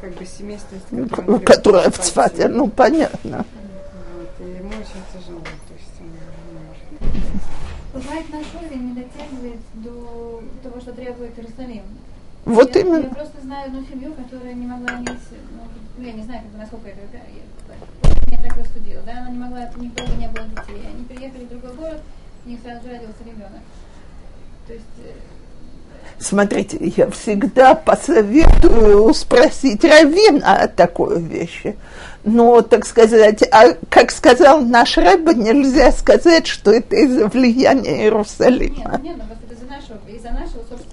[0.00, 3.44] как бы семейственности, которая, которая в Цфате, ну понятно.
[4.16, 7.30] Вот, и ему очень тяжело, то есть он не может.
[7.92, 11.82] Бывает, наш уровень не дотягивает до того, что требует Иерусалим.
[12.44, 13.04] Вот я, именно.
[13.04, 15.18] Я просто знаю одну семью, которая не могла иметь,
[15.98, 19.70] ну, я не знаю, как, насколько это, я, я так рассудила, да, она не могла,
[19.76, 20.86] никого не было детей.
[20.88, 22.02] Они приехали в другой город,
[22.46, 23.60] у них сразу же родился ребенок.
[24.66, 25.12] То есть, э,
[26.18, 31.76] Смотрите, я всегда посоветую спросить Равина о такой вещи.
[32.24, 39.00] Но, так сказать, а, как сказал наш Рэб, нельзя сказать, что это из-за влияния Иерусалима.
[39.00, 40.89] Нет, нет, но это из-за нашего, из-за нашего собственного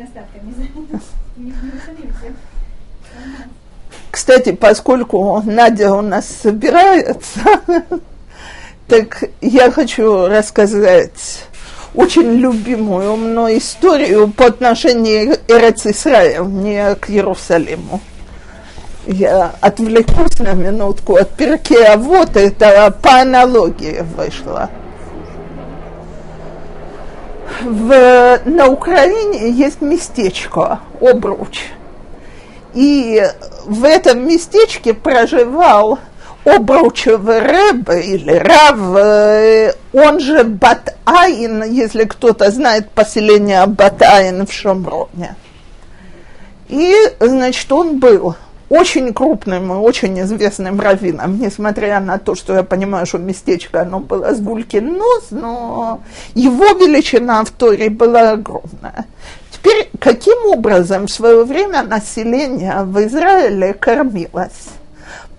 [0.00, 0.62] недостатка, не за
[1.36, 2.34] не, не за
[4.10, 7.40] Кстати, поскольку Надя у нас собирается,
[8.88, 11.44] так я хочу рассказать
[11.94, 18.00] очень любимую мной историю по отношению Эрец Исраил, не к Иерусалиму.
[19.06, 24.70] Я отвлекусь на минутку от перки, а вот это по аналогии вышло.
[27.62, 31.60] В, на Украине есть местечко Обруч.
[32.74, 33.22] И
[33.66, 35.98] в этом местечке проживал
[36.44, 45.34] Обручевый Рэбе или Рав, э, он же Батаин, если кто-то знает поселение Батаин в Шомроне.
[46.68, 48.36] И, значит, он был
[48.70, 53.98] очень крупным и очень известным раввином, несмотря на то, что я понимаю, что местечко, оно
[53.98, 56.00] было с гулькин нос, но
[56.34, 59.06] его величина в Торе была огромная.
[59.50, 64.70] Теперь, каким образом в свое время население в Израиле кормилось?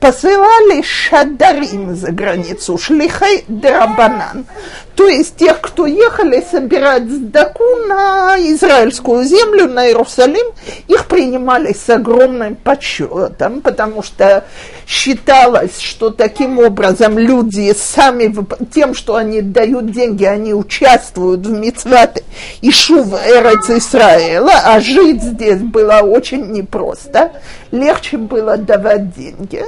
[0.02, 4.46] посылали шадарим за границу, шлихай драбанан.
[4.96, 10.46] То есть тех, кто ехали собирать сдаку на израильскую землю, на Иерусалим,
[10.88, 14.46] их принимали с огромным почетом, потому что
[14.86, 18.36] считалось, что таким образом люди сами,
[18.74, 22.24] тем, что они дают деньги, они участвуют в митцват
[22.62, 27.32] Ишув Эрец Исраэла, а жить здесь было очень непросто.
[27.72, 29.64] Легче было давать деньги.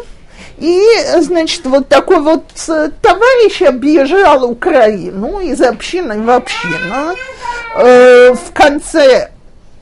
[0.63, 0.81] И,
[1.19, 7.17] значит, вот такой вот э, товарищ объезжал Украину из общины в общину
[7.75, 9.31] э, в конце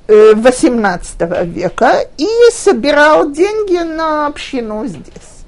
[0.08, 5.41] XVIII э, века и собирал деньги на общину здесь.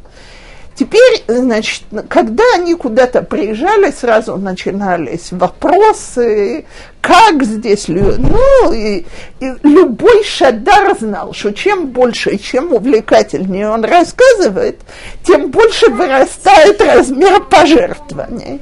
[0.84, 6.66] Теперь, значит, когда они куда-то приезжали, сразу начинались вопросы,
[7.00, 9.06] как здесь, ну, и,
[9.40, 14.82] и любой шадар знал, что чем больше и чем увлекательнее он рассказывает,
[15.26, 18.60] тем больше вырастает размер пожертвований.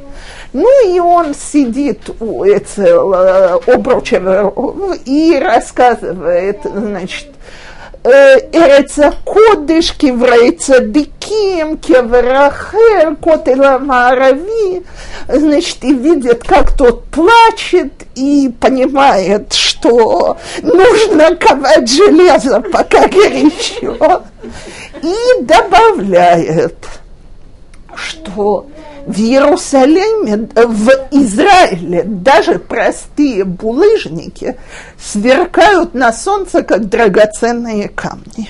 [0.54, 4.18] Ну и он сидит у этого обруча
[5.06, 7.30] и рассказывает, значит,
[8.04, 14.84] Эрец Кодыш, Кеврейца Диким, Кеврахер, Котела Марави,
[15.28, 24.24] значит, и видит, как тот плачет, и понимает, что нужно ковать железо, пока горячо,
[25.04, 26.78] и добавляет,
[27.94, 28.66] что
[29.06, 34.58] в Иерусалиме, в Израиле даже простые булыжники
[35.00, 38.50] сверкают на солнце, как драгоценные камни.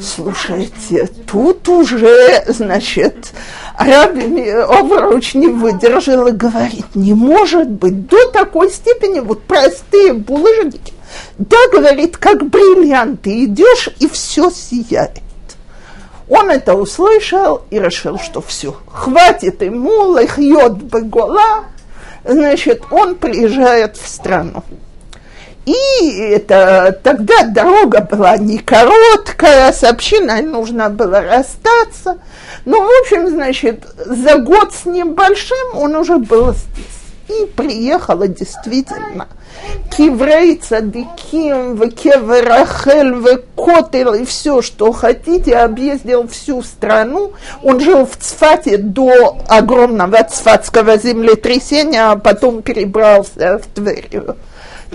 [0.00, 3.32] Слушайте, тут уже, значит,
[3.76, 10.94] Раби Овруч не выдержал и говорит, не может быть, до такой степени вот простые булыжники.
[11.38, 15.20] Да, говорит, как бриллианты, идешь и все сияет.
[16.30, 21.64] Он это услышал и решил, что все, хватит ему, лихьет бегола,
[22.24, 24.62] значит, он приезжает в страну.
[25.66, 32.18] И это, тогда дорога была не короткая, с общиной нужно было расстаться.
[32.64, 36.99] Ну, в общем, значит, за год с небольшим он уже был здесь.
[37.30, 39.28] И приехала действительно
[39.96, 47.32] киврей цадиким, в кеверахель, в котел и все, что хотите, объездил всю страну.
[47.62, 54.36] Он жил в Цфате до огромного цфатского землетрясения, а потом перебрался в Тверью.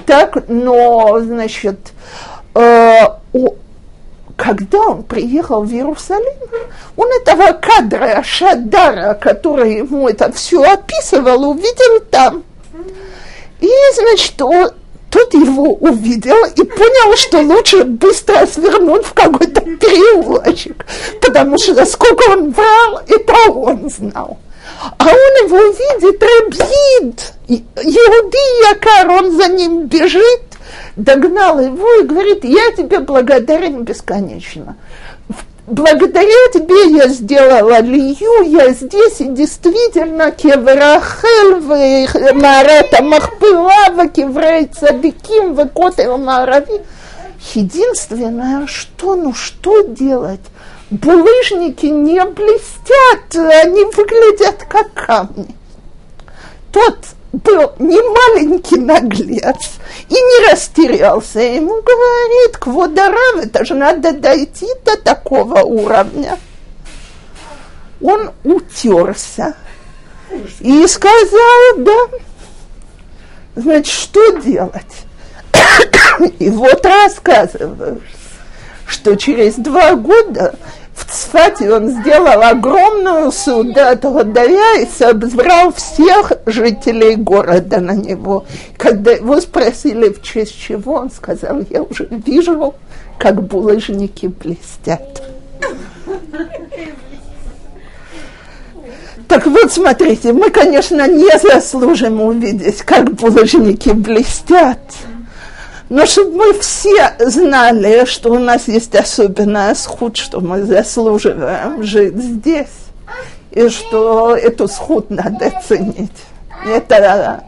[0.05, 1.93] Так, но, значит,
[2.53, 2.99] э,
[4.36, 6.38] когда он приехал в Иерусалим,
[6.95, 12.43] он этого кадра Шадара, который ему это все описывал, увидел там.
[13.61, 14.71] И, значит, он,
[15.09, 20.86] тот его увидел и понял, что лучше быстро свернуть в какой-то переулочек,
[21.21, 24.38] потому что сколько он брал, это он знал.
[24.97, 30.43] А он его видит, Рабзид, Иуди Якар, он за ним бежит,
[30.95, 34.76] догнал его и говорит, я тебе благодарен бесконечно
[35.68, 41.61] благодаря тебе я сделала лию, я здесь, и действительно кеврахел
[42.36, 46.82] Марата Махпыла, кеврей цадиким, в котел Марави.
[47.53, 50.41] Единственное, что, ну что делать?
[50.91, 55.55] Булыжники не блестят, они выглядят как камни.
[56.71, 56.99] Тот
[57.31, 59.71] был не маленький наглец
[60.09, 61.39] и не растерялся.
[61.39, 66.38] Ему говорит, Кводарав, это же надо дойти до такого уровня.
[68.01, 69.55] Он утерся
[70.59, 71.97] и сказал, да,
[73.55, 75.05] значит, что делать?
[76.39, 78.01] И вот рассказываю,
[78.88, 80.55] что через два года
[80.95, 88.45] в Цфате он сделал огромную судат Годая и собрал всех жителей города на него.
[88.77, 92.75] Когда его спросили, в честь чего, он сказал, я уже вижу,
[93.17, 95.21] как булыжники блестят.
[99.27, 104.79] Так вот, смотрите, мы, конечно, не заслужим увидеть, как булыжники блестят.
[105.89, 112.15] Но чтобы мы все знали, что у нас есть особенная сход, что мы заслуживаем жить
[112.15, 112.67] здесь,
[113.51, 116.23] и что эту сход надо ценить.
[116.65, 117.43] Это,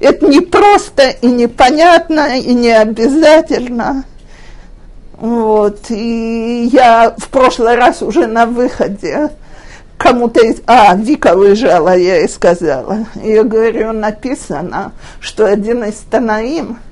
[0.00, 4.04] это не просто и непонятно, и не обязательно.
[5.18, 9.30] Вот, и я в прошлый раз уже на выходе
[9.96, 10.40] кому-то.
[10.66, 13.06] А, Вика уезжала, я ей сказала.
[13.22, 16.80] Я говорю, написано, что один из Танаим–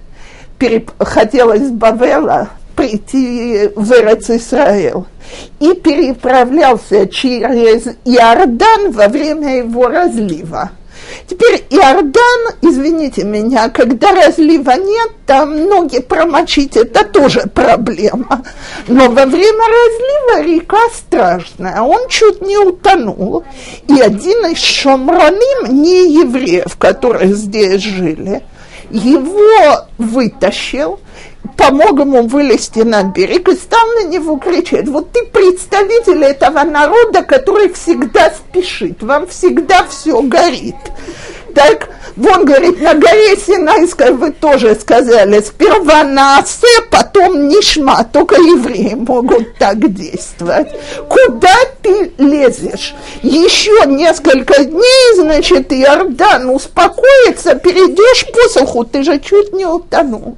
[0.59, 0.91] переп...
[0.99, 5.07] хотел из Бавела прийти в Эрец Израил
[5.61, 10.73] и переправлялся через Иордан во время его разлива.
[11.29, 18.43] Теперь Иордан, извините меня, когда разлива нет, там ноги промочить, это тоже проблема.
[18.89, 23.45] Но во время разлива река страшная, он чуть не утонул.
[23.89, 28.43] И один из шомраним, не евреев, которые здесь жили–
[28.95, 31.01] его вытащил,
[31.57, 37.23] помог ему вылезти на берег и стал на него кричать, вот ты представитель этого народа,
[37.23, 40.77] который всегда спешит, вам всегда все горит.
[41.55, 48.35] Так, вон, говорит, на горе Синайской вы тоже сказали, сперва на Асе, потом Нишма, только
[48.35, 50.69] евреи могут так действовать.
[51.09, 52.95] Куда ты лезешь?
[53.23, 60.37] Еще несколько дней, значит, Иордан успокоится, перейдешь посоху, ты же чуть не утонул.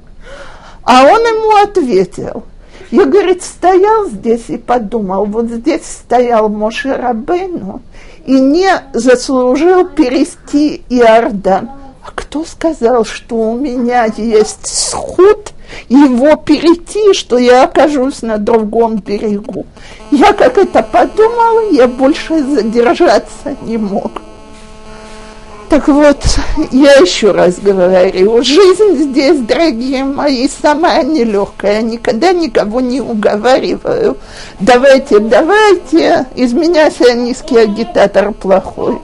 [0.83, 2.43] А он ему ответил,
[2.91, 7.81] я, говорит, стоял здесь и подумал, вот здесь стоял Моше Рабейну,
[8.27, 11.71] и не заслужил перейти Иордан.
[12.05, 15.53] А кто сказал, что у меня есть сход
[15.89, 19.65] его перейти, что я окажусь на другом берегу?
[20.11, 24.21] Я как это подумал, я больше задержаться не мог.
[25.68, 26.22] Так вот,
[26.70, 31.80] я еще раз говорю, жизнь здесь, дорогие мои, самая нелегкая.
[31.80, 34.18] Никогда никого не уговариваю.
[34.60, 39.00] Давайте, давайте, из меня себя низкий агитатор плохой.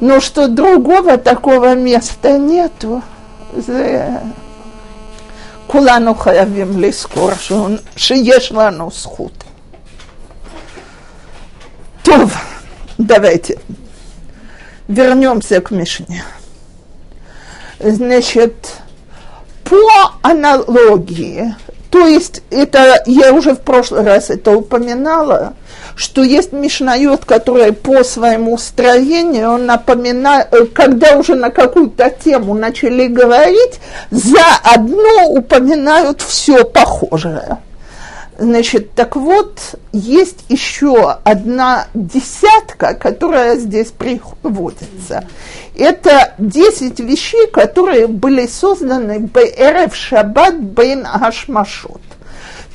[0.00, 3.02] Но что другого такого места нету.
[5.66, 7.30] כולנו חייבים לזכור
[7.96, 9.44] שיש לנו זכות.
[12.02, 12.34] טוב,
[12.98, 13.54] давайте
[14.87, 16.23] вернемся к Мишне.
[17.79, 18.53] Значит,
[19.63, 21.55] по аналогии,
[21.89, 25.53] то есть это, я уже в прошлый раз это упоминала,
[25.95, 32.53] что есть Мишнает, который по своему строению, он напоминает, э, когда уже на какую-то тему
[32.53, 33.79] начали говорить,
[34.11, 37.57] заодно упоминают все похожее.
[38.37, 45.27] Значит, так вот, есть еще одна десятка, которая здесь приводится.
[45.75, 52.01] Это десять вещей, которые были созданы БРФ Шаббат Бейн Ашмашот.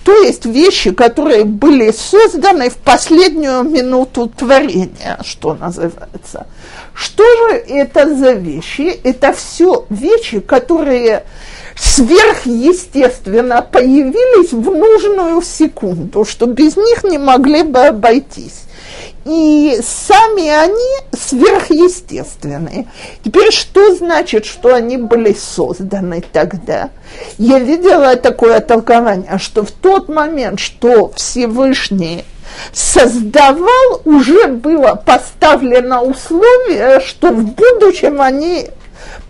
[0.05, 6.46] То есть вещи, которые были созданы в последнюю минуту творения, что называется.
[6.92, 9.00] Что же это за вещи?
[9.05, 11.24] Это все вещи, которые
[11.76, 18.64] сверхъестественно появились в нужную секунду, что без них не могли бы обойтись.
[19.25, 22.89] И сами они сверхъестественные.
[23.23, 26.91] Теперь что значит, что они были созданы тогда?
[27.39, 32.25] Я видела такое толкование, что в тот момент, что Всевышний
[32.73, 38.68] создавал, уже было поставлено условие, что в будущем они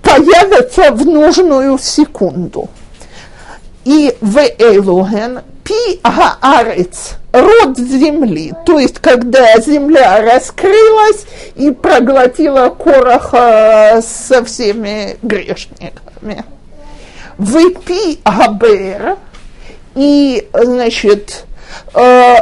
[0.03, 2.71] появятся в нужную секунду.
[3.85, 5.41] И в Эйлуген
[5.73, 16.45] пи аарец, род земли, то есть когда земля раскрылась и проглотила Короха со всеми грешниками.
[17.39, 19.17] В пи абер,
[19.95, 21.45] и, значит,
[21.95, 22.37] э,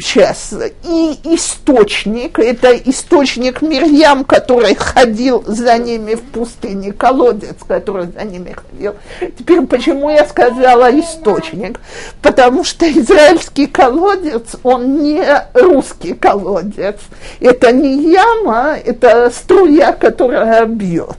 [0.00, 0.52] сейчас,
[0.84, 8.54] и источник, это источник Мирьям, который ходил за ними в пустыне, колодец, который за ними
[8.54, 8.94] ходил.
[9.38, 11.80] Теперь почему я сказала источник?
[12.22, 15.22] Потому что израильский колодец, он не
[15.54, 16.96] русский колодец.
[17.40, 21.18] Это не яма, это струя, которая бьет.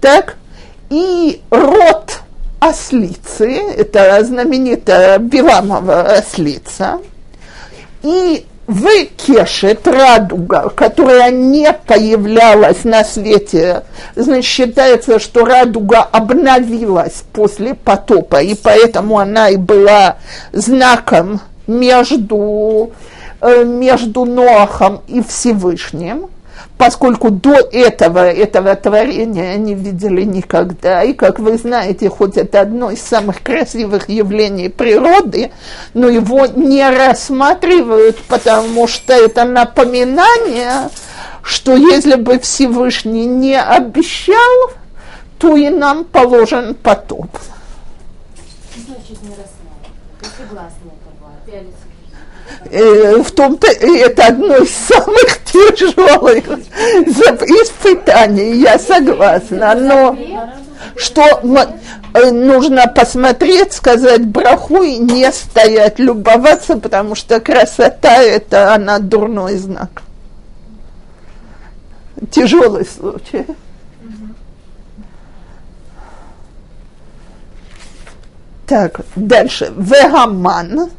[0.00, 0.36] Так?
[0.88, 2.20] И рот
[2.58, 7.00] ослицы, это знаменитая Биламова ослица,
[8.02, 8.86] и в
[9.16, 13.82] Кешет радуга, которая не появлялась на свете,
[14.14, 20.18] значит, считается, что радуга обновилась после потопа, и поэтому она и была
[20.52, 22.92] знаком между,
[23.40, 26.28] э, между Ноахом и Всевышним–
[26.80, 31.02] поскольку до этого этого творения не видели никогда.
[31.02, 35.50] И, как вы знаете, хоть это одно из самых красивых явлений природы,
[35.92, 40.88] но его не рассматривают, потому что это напоминание,
[41.42, 44.70] что если бы Всевышний не обещал,
[45.38, 47.28] то и нам положен потоп.
[48.74, 50.32] Значит, не рассматривают.
[50.38, 50.79] Согласны э,
[52.70, 56.46] в том-то это одно из самых тяжелых
[57.48, 60.16] испытаний, я согласна, но
[60.96, 61.22] что
[62.14, 69.56] э, нужно посмотреть, сказать браху и не стоять, любоваться, потому что красота это она дурной
[69.56, 70.02] знак.
[72.30, 73.46] Тяжелый случай.
[78.66, 79.72] Так, дальше.
[79.76, 80.90] Вегаман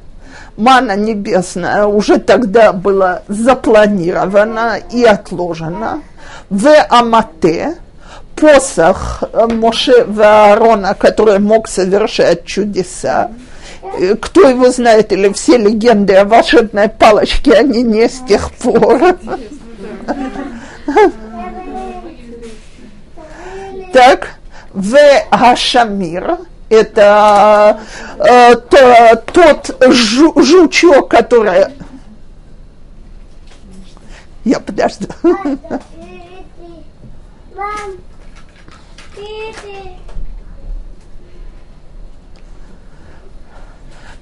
[0.61, 6.01] мана небесная уже тогда была запланирована и отложена.
[6.49, 7.77] В Амате
[8.35, 13.31] посох Моше Аарона, который мог совершать чудеса.
[13.99, 19.17] Э, кто его знает, или все легенды о волшебной палочке, они не с тех пор.
[23.93, 24.29] Так,
[24.73, 24.95] в
[25.31, 26.37] Хашамир–
[26.71, 27.81] это
[28.17, 31.65] э, то, тот жу, жучок, который...
[34.45, 35.07] Я подожду.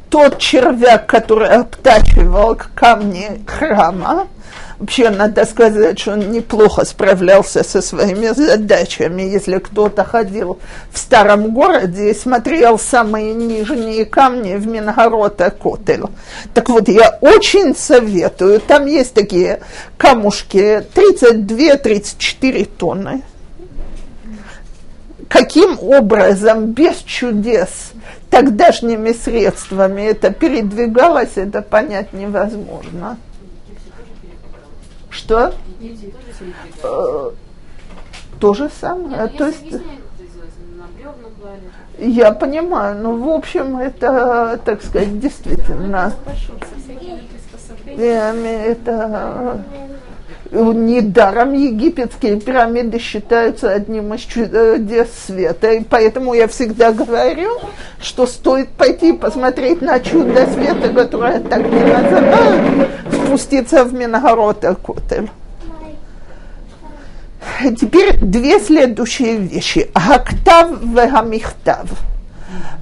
[0.09, 4.27] Тот червяк, который обтачивал камни храма,
[4.79, 9.23] Вообще, надо сказать, что он неплохо справлялся со своими задачами.
[9.23, 10.57] Если кто-то ходил
[10.89, 16.05] в старом городе и смотрел самые нижние камни в Мингорота Котель.
[16.53, 19.59] Так вот, я очень советую, там есть такие
[19.97, 23.23] камушки 32-34 тонны.
[25.27, 27.91] Каким образом, без чудес,
[28.29, 33.17] тогдашними средствами это передвигалось, это понять невозможно.
[35.09, 35.53] Что?
[36.83, 37.31] Э,
[38.39, 39.27] то же самое.
[39.27, 39.75] То есть,
[41.97, 46.13] я понимаю, но в общем это, так сказать, действительно.
[47.97, 49.63] Это
[50.51, 57.51] недаром египетские пирамиды считаются одним из чудес света, и поэтому я всегда говорю,
[58.01, 65.29] что стоит пойти посмотреть на чудо света, которое так не называют, спуститься в Мингород Котель.
[67.79, 69.89] Теперь две следующие вещи.
[69.93, 71.89] Гактав вегамихтав.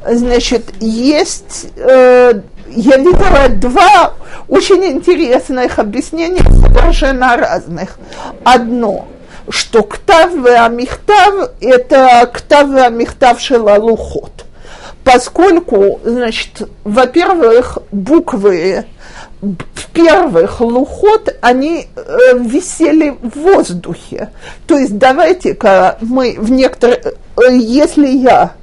[0.09, 2.41] Значит, есть э,
[2.77, 4.13] я видела два
[4.47, 7.97] очень интересных объяснения, совершенно разных.
[8.43, 9.07] Одно,
[9.49, 14.45] что ктав и амихтав– это ктав и амихтав шелалухот.
[15.03, 18.85] Поскольку, значит, во-первых, буквы
[19.41, 24.29] в первых лухот, они э, висели в воздухе.
[24.67, 28.53] То есть давайте-ка мы в некоторых, э, если я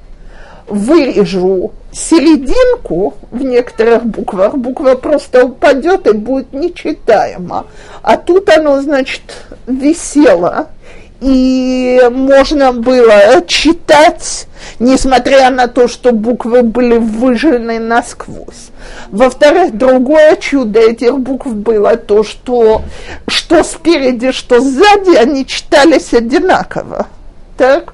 [0.66, 7.66] вырежу серединку в некоторых буквах, буква просто упадет и будет нечитаема.
[8.02, 9.22] А тут оно, значит,
[9.66, 10.68] висело,
[11.20, 14.46] и можно было читать,
[14.78, 18.70] несмотря на то, что буквы были выжжены насквозь.
[19.10, 22.82] Во-вторых, другое чудо этих букв было то, что
[23.26, 27.06] что спереди, что сзади, они читались одинаково.
[27.56, 27.93] Так?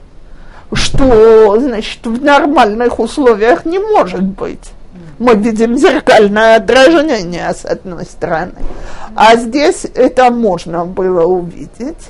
[0.72, 4.72] Что, значит, в нормальных условиях не может быть.
[5.18, 8.54] Мы видим зеркальное отражение с одной стороны,
[9.14, 12.08] а здесь это можно было увидеть.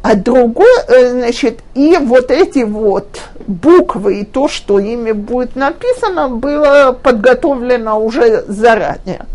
[0.00, 6.28] А другое, э, значит, и вот эти вот буквы и то, что ими будет написано,
[6.28, 9.26] было подготовлено уже заранее.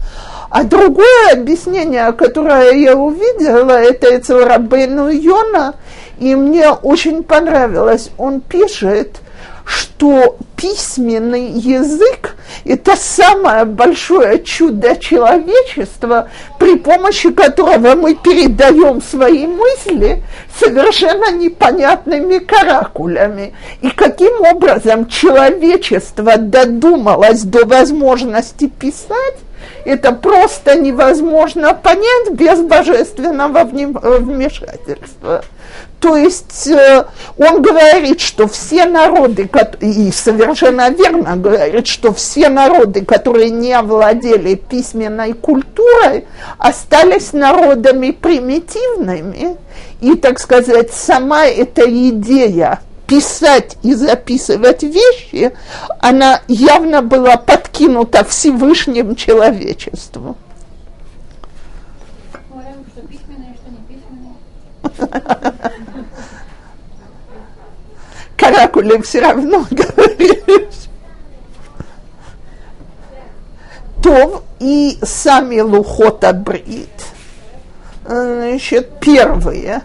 [0.49, 5.74] А другое объяснение, которое я увидела, это Эцел Рабейну Йона,
[6.20, 8.11] и мне очень понравилось.
[8.18, 9.18] Он пишет,
[9.66, 12.36] что письменный язык–
[12.66, 20.24] это самое большое чудо человечества, при помощи которого мы передаем свои мысли
[20.57, 23.53] совершенно непонятными каракулями.
[23.82, 29.36] И каким образом человечество додумалось до возможности писать,
[29.86, 35.43] это просто невозможно понять без божественного вмешательства.
[36.00, 37.06] То есть э,
[37.38, 39.50] он говорит, что все народы,
[39.80, 46.26] и совершенно верно говорит, что все народы, которые не овладели письменной культурой,
[46.58, 49.56] остались народами примитивными.
[50.02, 55.54] И, так сказать, сама эта идея писать и записывать вещи,
[56.00, 60.36] она явно была подкинута Всевышним человечеству.
[68.38, 70.89] Каракули все равно говоришь.
[74.02, 76.89] То и сами лухота брит,
[78.06, 79.82] значит, первые.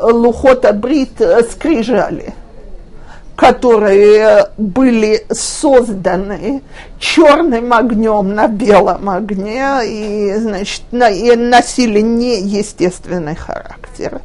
[0.00, 2.34] Лухота брит скрижали,
[3.36, 6.62] которые были созданы
[6.98, 14.22] черным огнем на белом огне и, значит, на, и носили неестественный характер.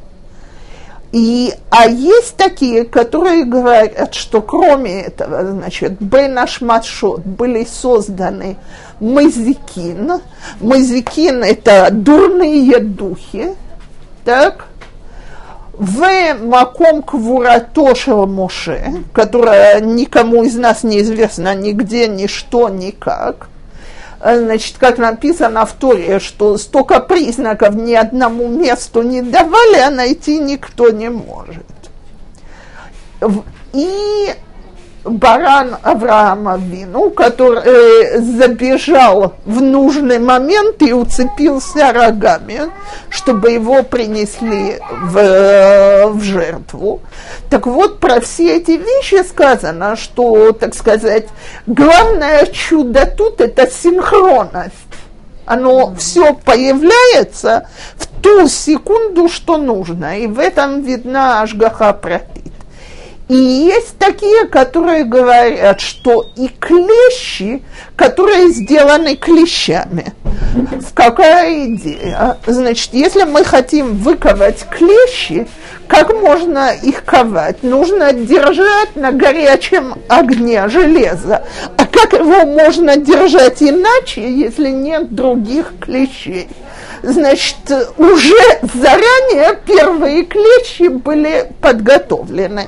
[1.12, 8.56] И, а есть такие, которые говорят, что кроме этого, значит, Бенаш Машот были созданы
[9.02, 10.22] мазикин.
[10.62, 13.56] Мазикин– это дурные духи,
[14.24, 14.68] так?
[15.82, 23.50] В Маком Квуратошева Моше, которая никому из нас не известна нигде, ни что, никак–
[24.24, 30.38] значит, как написано в Торе, что столько признаков ни одному месту не давали, а найти
[30.40, 31.66] никто не может.
[33.74, 34.34] И
[35.04, 42.62] баран Авраама Вину, который э, забежал в нужный момент и уцепился рогами,
[43.10, 47.02] чтобы его принесли в, э, в жертву.
[47.50, 51.28] Так вот, про все эти вещи сказано, что, так сказать,
[51.66, 54.76] главное чудо тут– это синхронность.
[55.46, 62.52] Оно все появляется в ту секунду, что нужно, и в этом видна Ашгаха Прати.
[63.32, 67.64] И есть такие, которые говорят, что и клещи,
[67.96, 70.14] которые сделаны клещами.
[70.94, 72.38] Какая идея?
[72.46, 75.48] Значит, если мы хотим выковать клещи,
[75.88, 77.64] как можно их ковать?
[77.64, 81.46] Нужно держать на горячем огне железо.
[81.78, 86.50] А как его можно держать иначе, если нет других клещей?
[87.04, 87.56] Значит,
[87.98, 92.68] уже заранее первые клещи были подготовлены.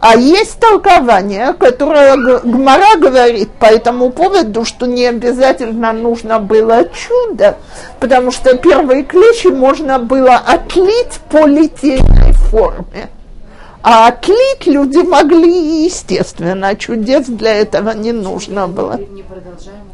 [0.00, 7.56] А есть толкование, которое Гмара говорит по этому поводу, что не обязательно нужно было чудо,
[8.00, 13.08] потому что первые клещи можно было отлить по литейной форме.
[13.82, 18.98] А отлить люди могли, естественно, чудес для этого не нужно было.
[18.98, 19.84] Не продолжаем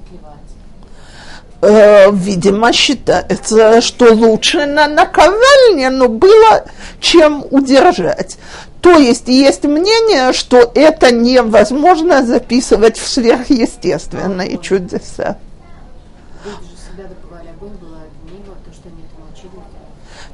[1.62, 6.64] э, видимо, считается, что лучше на наковальне, но было
[7.00, 8.38] чем удержать.
[8.80, 15.36] То есть есть мнение, что это невозможно записывать в сверхъестественные чудеса.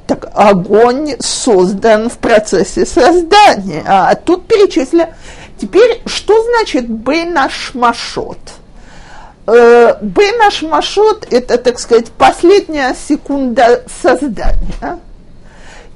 [0.07, 5.13] Так огонь создан в процессе создания, а тут перечисля.
[5.59, 8.37] Теперь, что значит бенашмашот?
[9.47, 14.99] Э, Бенаш Машот– это, так сказать, последняя секунда создания.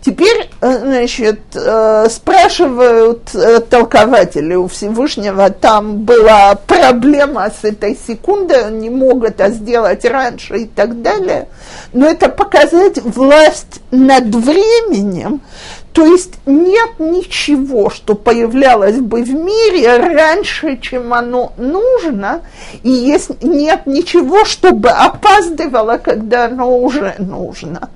[0.03, 3.29] Теперь, э, значит, э, спрашивают
[3.69, 10.65] толкователи у Всевышнего, там была проблема с этой секундой, не могут это сделать раньше и
[10.65, 11.47] так далее.
[11.93, 15.41] Но это показать власть над временем,
[15.93, 22.43] то есть нет ничего, что появлялось бы в мире раньше, чем оно нужно,
[22.83, 27.89] и есть, нет ничего, чтобы опаздывало, когда оно уже нужно.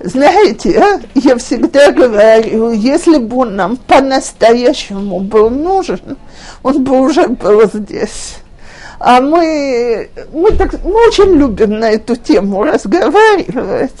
[0.00, 6.16] Знаете, а, я всегда говорю, если бы он нам по-настоящему был нужен,
[6.62, 8.36] он бы уже был здесь.
[9.00, 13.92] А мы, мы, так, мы очень любим на эту тему разговаривать.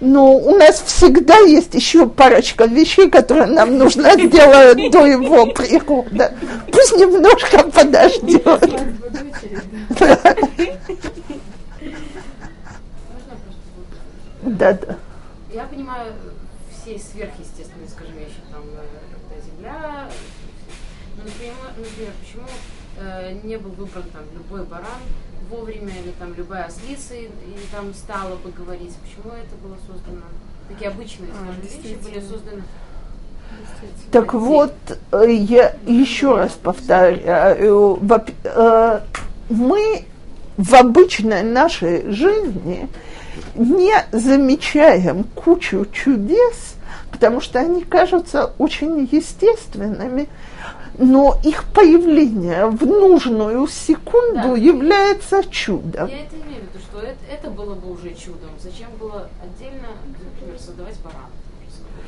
[0.00, 6.34] Но у нас всегда есть еще парочка вещей, которые нам нужно сделать до его прихода.
[6.72, 8.70] Пусть немножко подождет.
[14.42, 14.96] Да, да.
[15.52, 16.12] Я понимаю
[16.72, 18.84] все сверхъестественные, скажем, вещи, там, э,
[19.28, 20.08] когда земля,
[21.16, 22.46] ну, например, например почему
[23.18, 25.00] э, не был выбран там любой баран
[25.50, 30.22] вовремя, или там любая ослица, и, и там стала бы говорить, почему это было создано,
[30.68, 32.62] такие обычные, А, скажем, вещи были созданы.
[34.12, 34.74] Так вот,
[35.12, 37.98] э, я еще раз повторяю,
[38.44, 39.00] э,
[39.48, 40.04] мы
[40.56, 42.88] в обычной нашей жизни
[43.54, 46.76] не замечаем кучу чудес,
[47.10, 50.28] потому что они кажутся очень естественными,
[51.00, 54.56] но их появление в нужную секунду Да.
[54.56, 56.08] является чудом.
[56.08, 58.50] Я это имею в виду, что это, это было бы уже чудом.
[58.62, 61.26] Зачем было отдельно, например, создавать барана?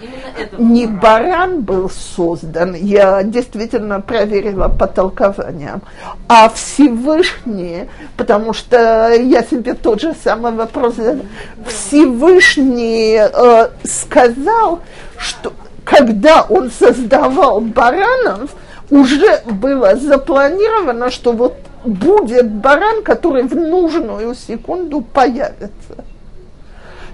[0.00, 5.80] Именно это был Не баран был создан, я действительно проверила по толкованиям,
[6.28, 11.20] а Всевышний, потому что я себе тот же самый вопрос задала.
[11.66, 14.80] Всевышний э, сказал,
[15.16, 15.52] что
[15.84, 18.50] когда он создавал баранов,
[18.92, 26.04] уже было запланировано, что вот будет баран, который в нужную секунду появится.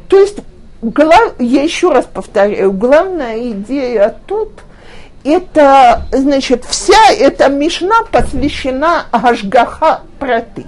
[0.08, 0.38] То есть,
[0.82, 4.50] глав- я еще раз повторяю, главная идея тут
[5.22, 10.66] это, значит, вся эта мишна посвящена Ашгаха Протит,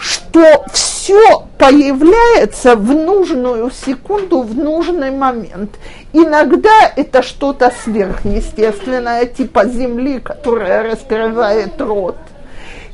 [0.00, 5.70] что все появляется в нужную секунду, в нужный момент.
[6.12, 12.16] Иногда это что-то сверхъестественное, типа земли, которая раскрывает рот.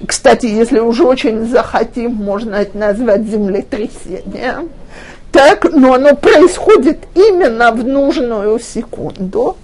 [0.04, 4.70] Кстати, если уже очень захотим, можно это назвать землетрясением.
[5.30, 9.56] Так, но оно происходит именно в нужную секунду.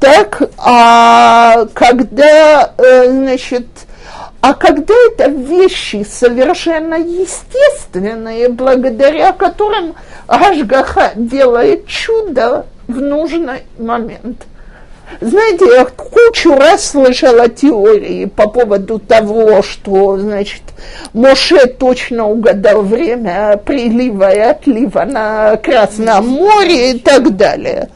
[0.00, 3.66] Так, а когда, э, значит,
[4.42, 9.94] а когда это вещи совершенно естественные, благодаря которым
[10.26, 14.42] Ашгаха делает чудо в нужный момент.
[15.20, 20.62] Знаете, я кучу раз слышала теории по поводу того, что, значит,
[21.12, 27.90] Моше точно угадал время прилива и отлива на Красном море и так далее.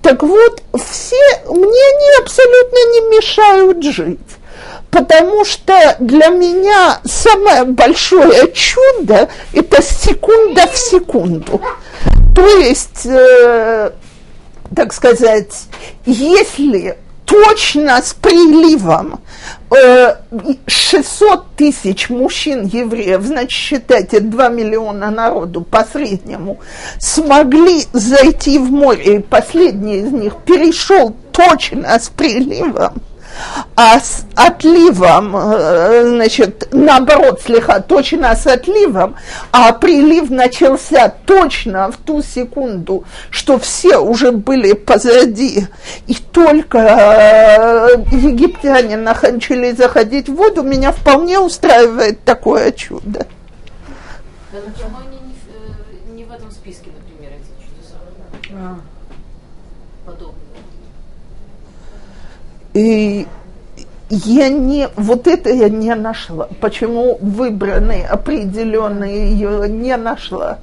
[0.00, 1.16] Так вот, все,
[1.48, 4.38] мне они абсолютно не мешают жить.
[4.92, 11.62] Потому что для меня самое большое чудо– это секунда в секунду.
[12.36, 13.90] То есть, э,
[14.76, 15.64] так сказать,
[16.04, 19.20] если точно с приливом
[19.70, 20.16] э,
[20.66, 26.60] 600 тысяч мужчин евреев, значит, считайте, 2 миллиона народу по среднему,
[26.98, 33.00] смогли зайти в море, и последний из них перешел точно с приливом,
[33.76, 39.16] а с отливом, э, значит, наоборот, слегка точно с отливом,
[39.52, 45.66] а прилив начался точно в ту секунду, что все уже были позади,
[46.06, 53.26] и только э, египтяне начали заходить в воду, меня вполне устраивает такое чудо.
[54.52, 57.96] Да, почему они не, в- э, не в этом списке, например, эти чудеса
[58.54, 58.76] А,
[60.04, 60.36] подобные?
[62.74, 63.26] И
[64.10, 66.48] я не, вот это я не нашла.
[66.60, 70.58] Почему выбранные определенные ее не нашла?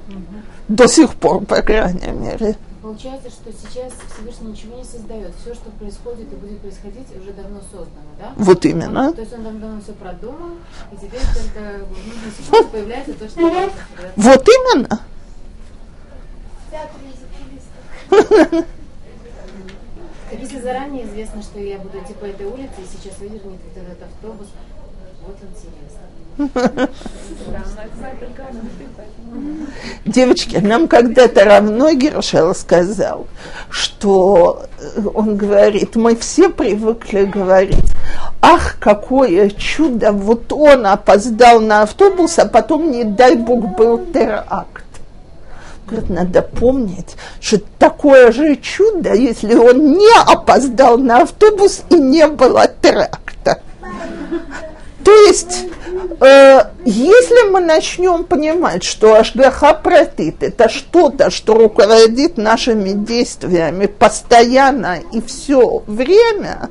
[0.68, 2.56] До сих пор, по крайней мере.
[2.80, 5.32] Получается, что сейчас Всевышний ничего не создает.
[5.42, 8.32] Все, что происходит и будет происходить, уже давно создано, да?
[8.36, 9.12] Вот именно.
[9.12, 10.56] То есть он давно все продумал,
[10.90, 13.70] и теперь только в нужную секунду появляется то, что.
[14.16, 15.00] Вот именно.
[16.70, 18.64] Так
[20.32, 24.02] Если заранее известно, что я буду идти по этой улице, и сейчас выдернет вот этот
[24.02, 24.48] автобус,
[25.26, 26.00] вот интересно.
[30.06, 33.26] Девочки, нам когда-то равно Гершел сказал,
[33.68, 37.92] что э, он говорит, мы все привыкли говорить,
[38.40, 44.84] ах, какое чудо, вот он опоздал на автобус, а потом, не дай бог, был теракт.
[45.90, 52.28] Говорит, надо помнить, что такое же чудо, если он не опоздал на автобус и не
[52.28, 53.60] было теракта.
[55.02, 55.64] То есть,
[56.20, 64.98] э, если мы начнем понимать, что Ашгаха Протит– это что-то, что руководит нашими действиями постоянно
[65.10, 66.68] и все время,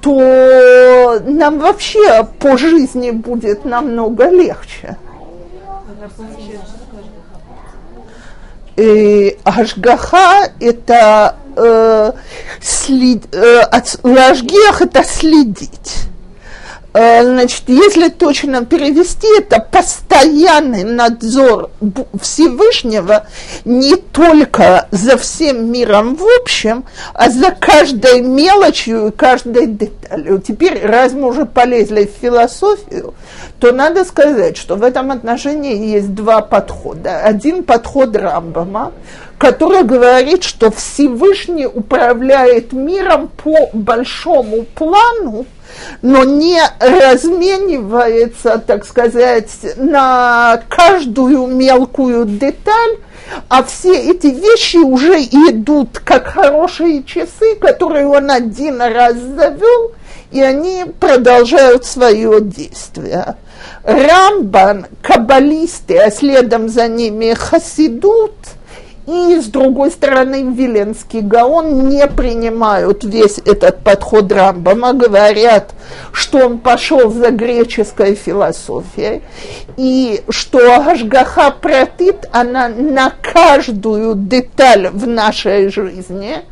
[0.00, 4.96] то нам вообще по жизни будет намного легче.
[8.78, 12.12] Э, Ашгаха– это э,
[12.60, 16.08] след, э, от, Лашгех– это следить.
[16.98, 21.70] Э, Значит, если точно перевести, это постоянный надзор
[22.20, 23.28] Всевышнего
[23.64, 26.84] не только за всем миром в общем,
[27.14, 30.40] а за каждой мелочью и каждой деталью.
[30.40, 33.14] Теперь, раз мы уже полезли в философию,
[33.60, 37.20] то надо сказать, что в этом отношении есть два подхода.
[37.20, 38.90] Один подход Рамбама,
[39.38, 45.46] который говорит, что Всевышний управляет миром по большому плану,
[46.02, 52.96] но не разменивается, так сказать, на каждую мелкую деталь,
[53.48, 59.92] а все эти вещи уже идут как хорошие часы, которые он один раз завел,
[60.32, 63.36] и они продолжают свое действие.
[63.84, 68.32] Рамбан, каббалисты, а следом за ними хасидут–
[69.08, 75.72] и, с другой стороны, Виленский Гаон не принимают весь этот подход Рамбама, говорят,
[76.12, 79.22] что он пошел за греческой философией,
[79.78, 86.38] и что Ашгаха протит, она на каждую деталь в нашей жизни–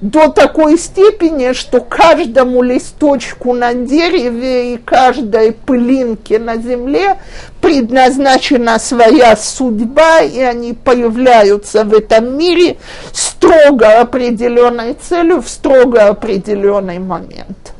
[0.00, 7.18] до такой степени, что каждому листочку на дереве и каждой пылинке на земле
[7.60, 12.76] предназначена своя судьба, и они появляются в этом мире
[13.12, 17.73] строго определенной целью в строго определенный момент.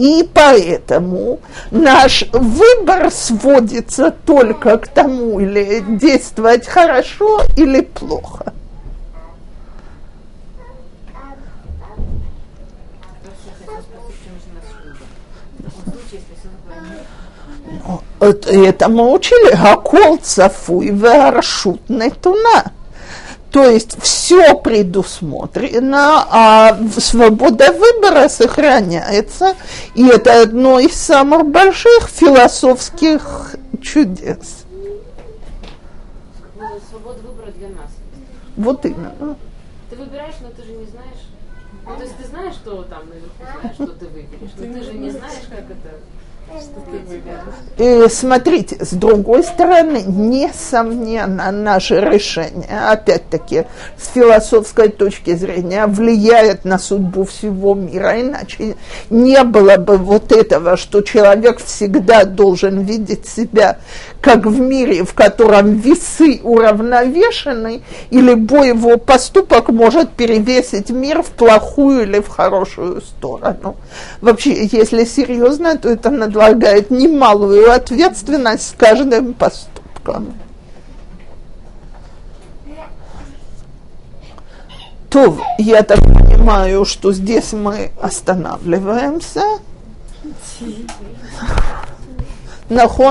[0.00, 1.40] И поэтому
[1.70, 8.54] наш выбор сводится только к тому, или действовать хорошо или плохо.
[18.20, 22.72] Это, это мы учили Гакол Цафуй Варшут Нетуна.
[23.50, 29.56] То есть все предусмотрено, а свобода выбора сохраняется.
[29.94, 34.64] И это одно из самых больших философских чудес.
[36.90, 37.90] Свобода выбора для нас.
[38.56, 39.36] Вот именно.
[39.90, 41.26] Ты выбираешь, но ты же не знаешь.
[41.86, 43.30] Ну, то есть ты знаешь, что там наверху
[43.60, 45.98] знаешь, что ты выберешь, но ты же не знаешь, как это.
[47.78, 53.64] И смотрите, с другой стороны, несомненно, наше решение, опять-таки,
[53.96, 58.76] с философской точки зрения, влияет на судьбу всего мира, иначе
[59.08, 63.78] не было бы вот этого, что человек всегда должен видеть себя
[64.20, 71.30] как в мире, в котором весы уравновешены, и любой его поступок может перевесить мир в
[71.30, 73.76] плохую или в хорошую сторону.
[74.20, 80.34] Вообще, если серьезно, то это надлагает немалую ответственность с каждым поступком.
[85.10, 89.42] То, я так понимаю, что здесь мы останавливаемся.
[92.68, 93.08] Нахон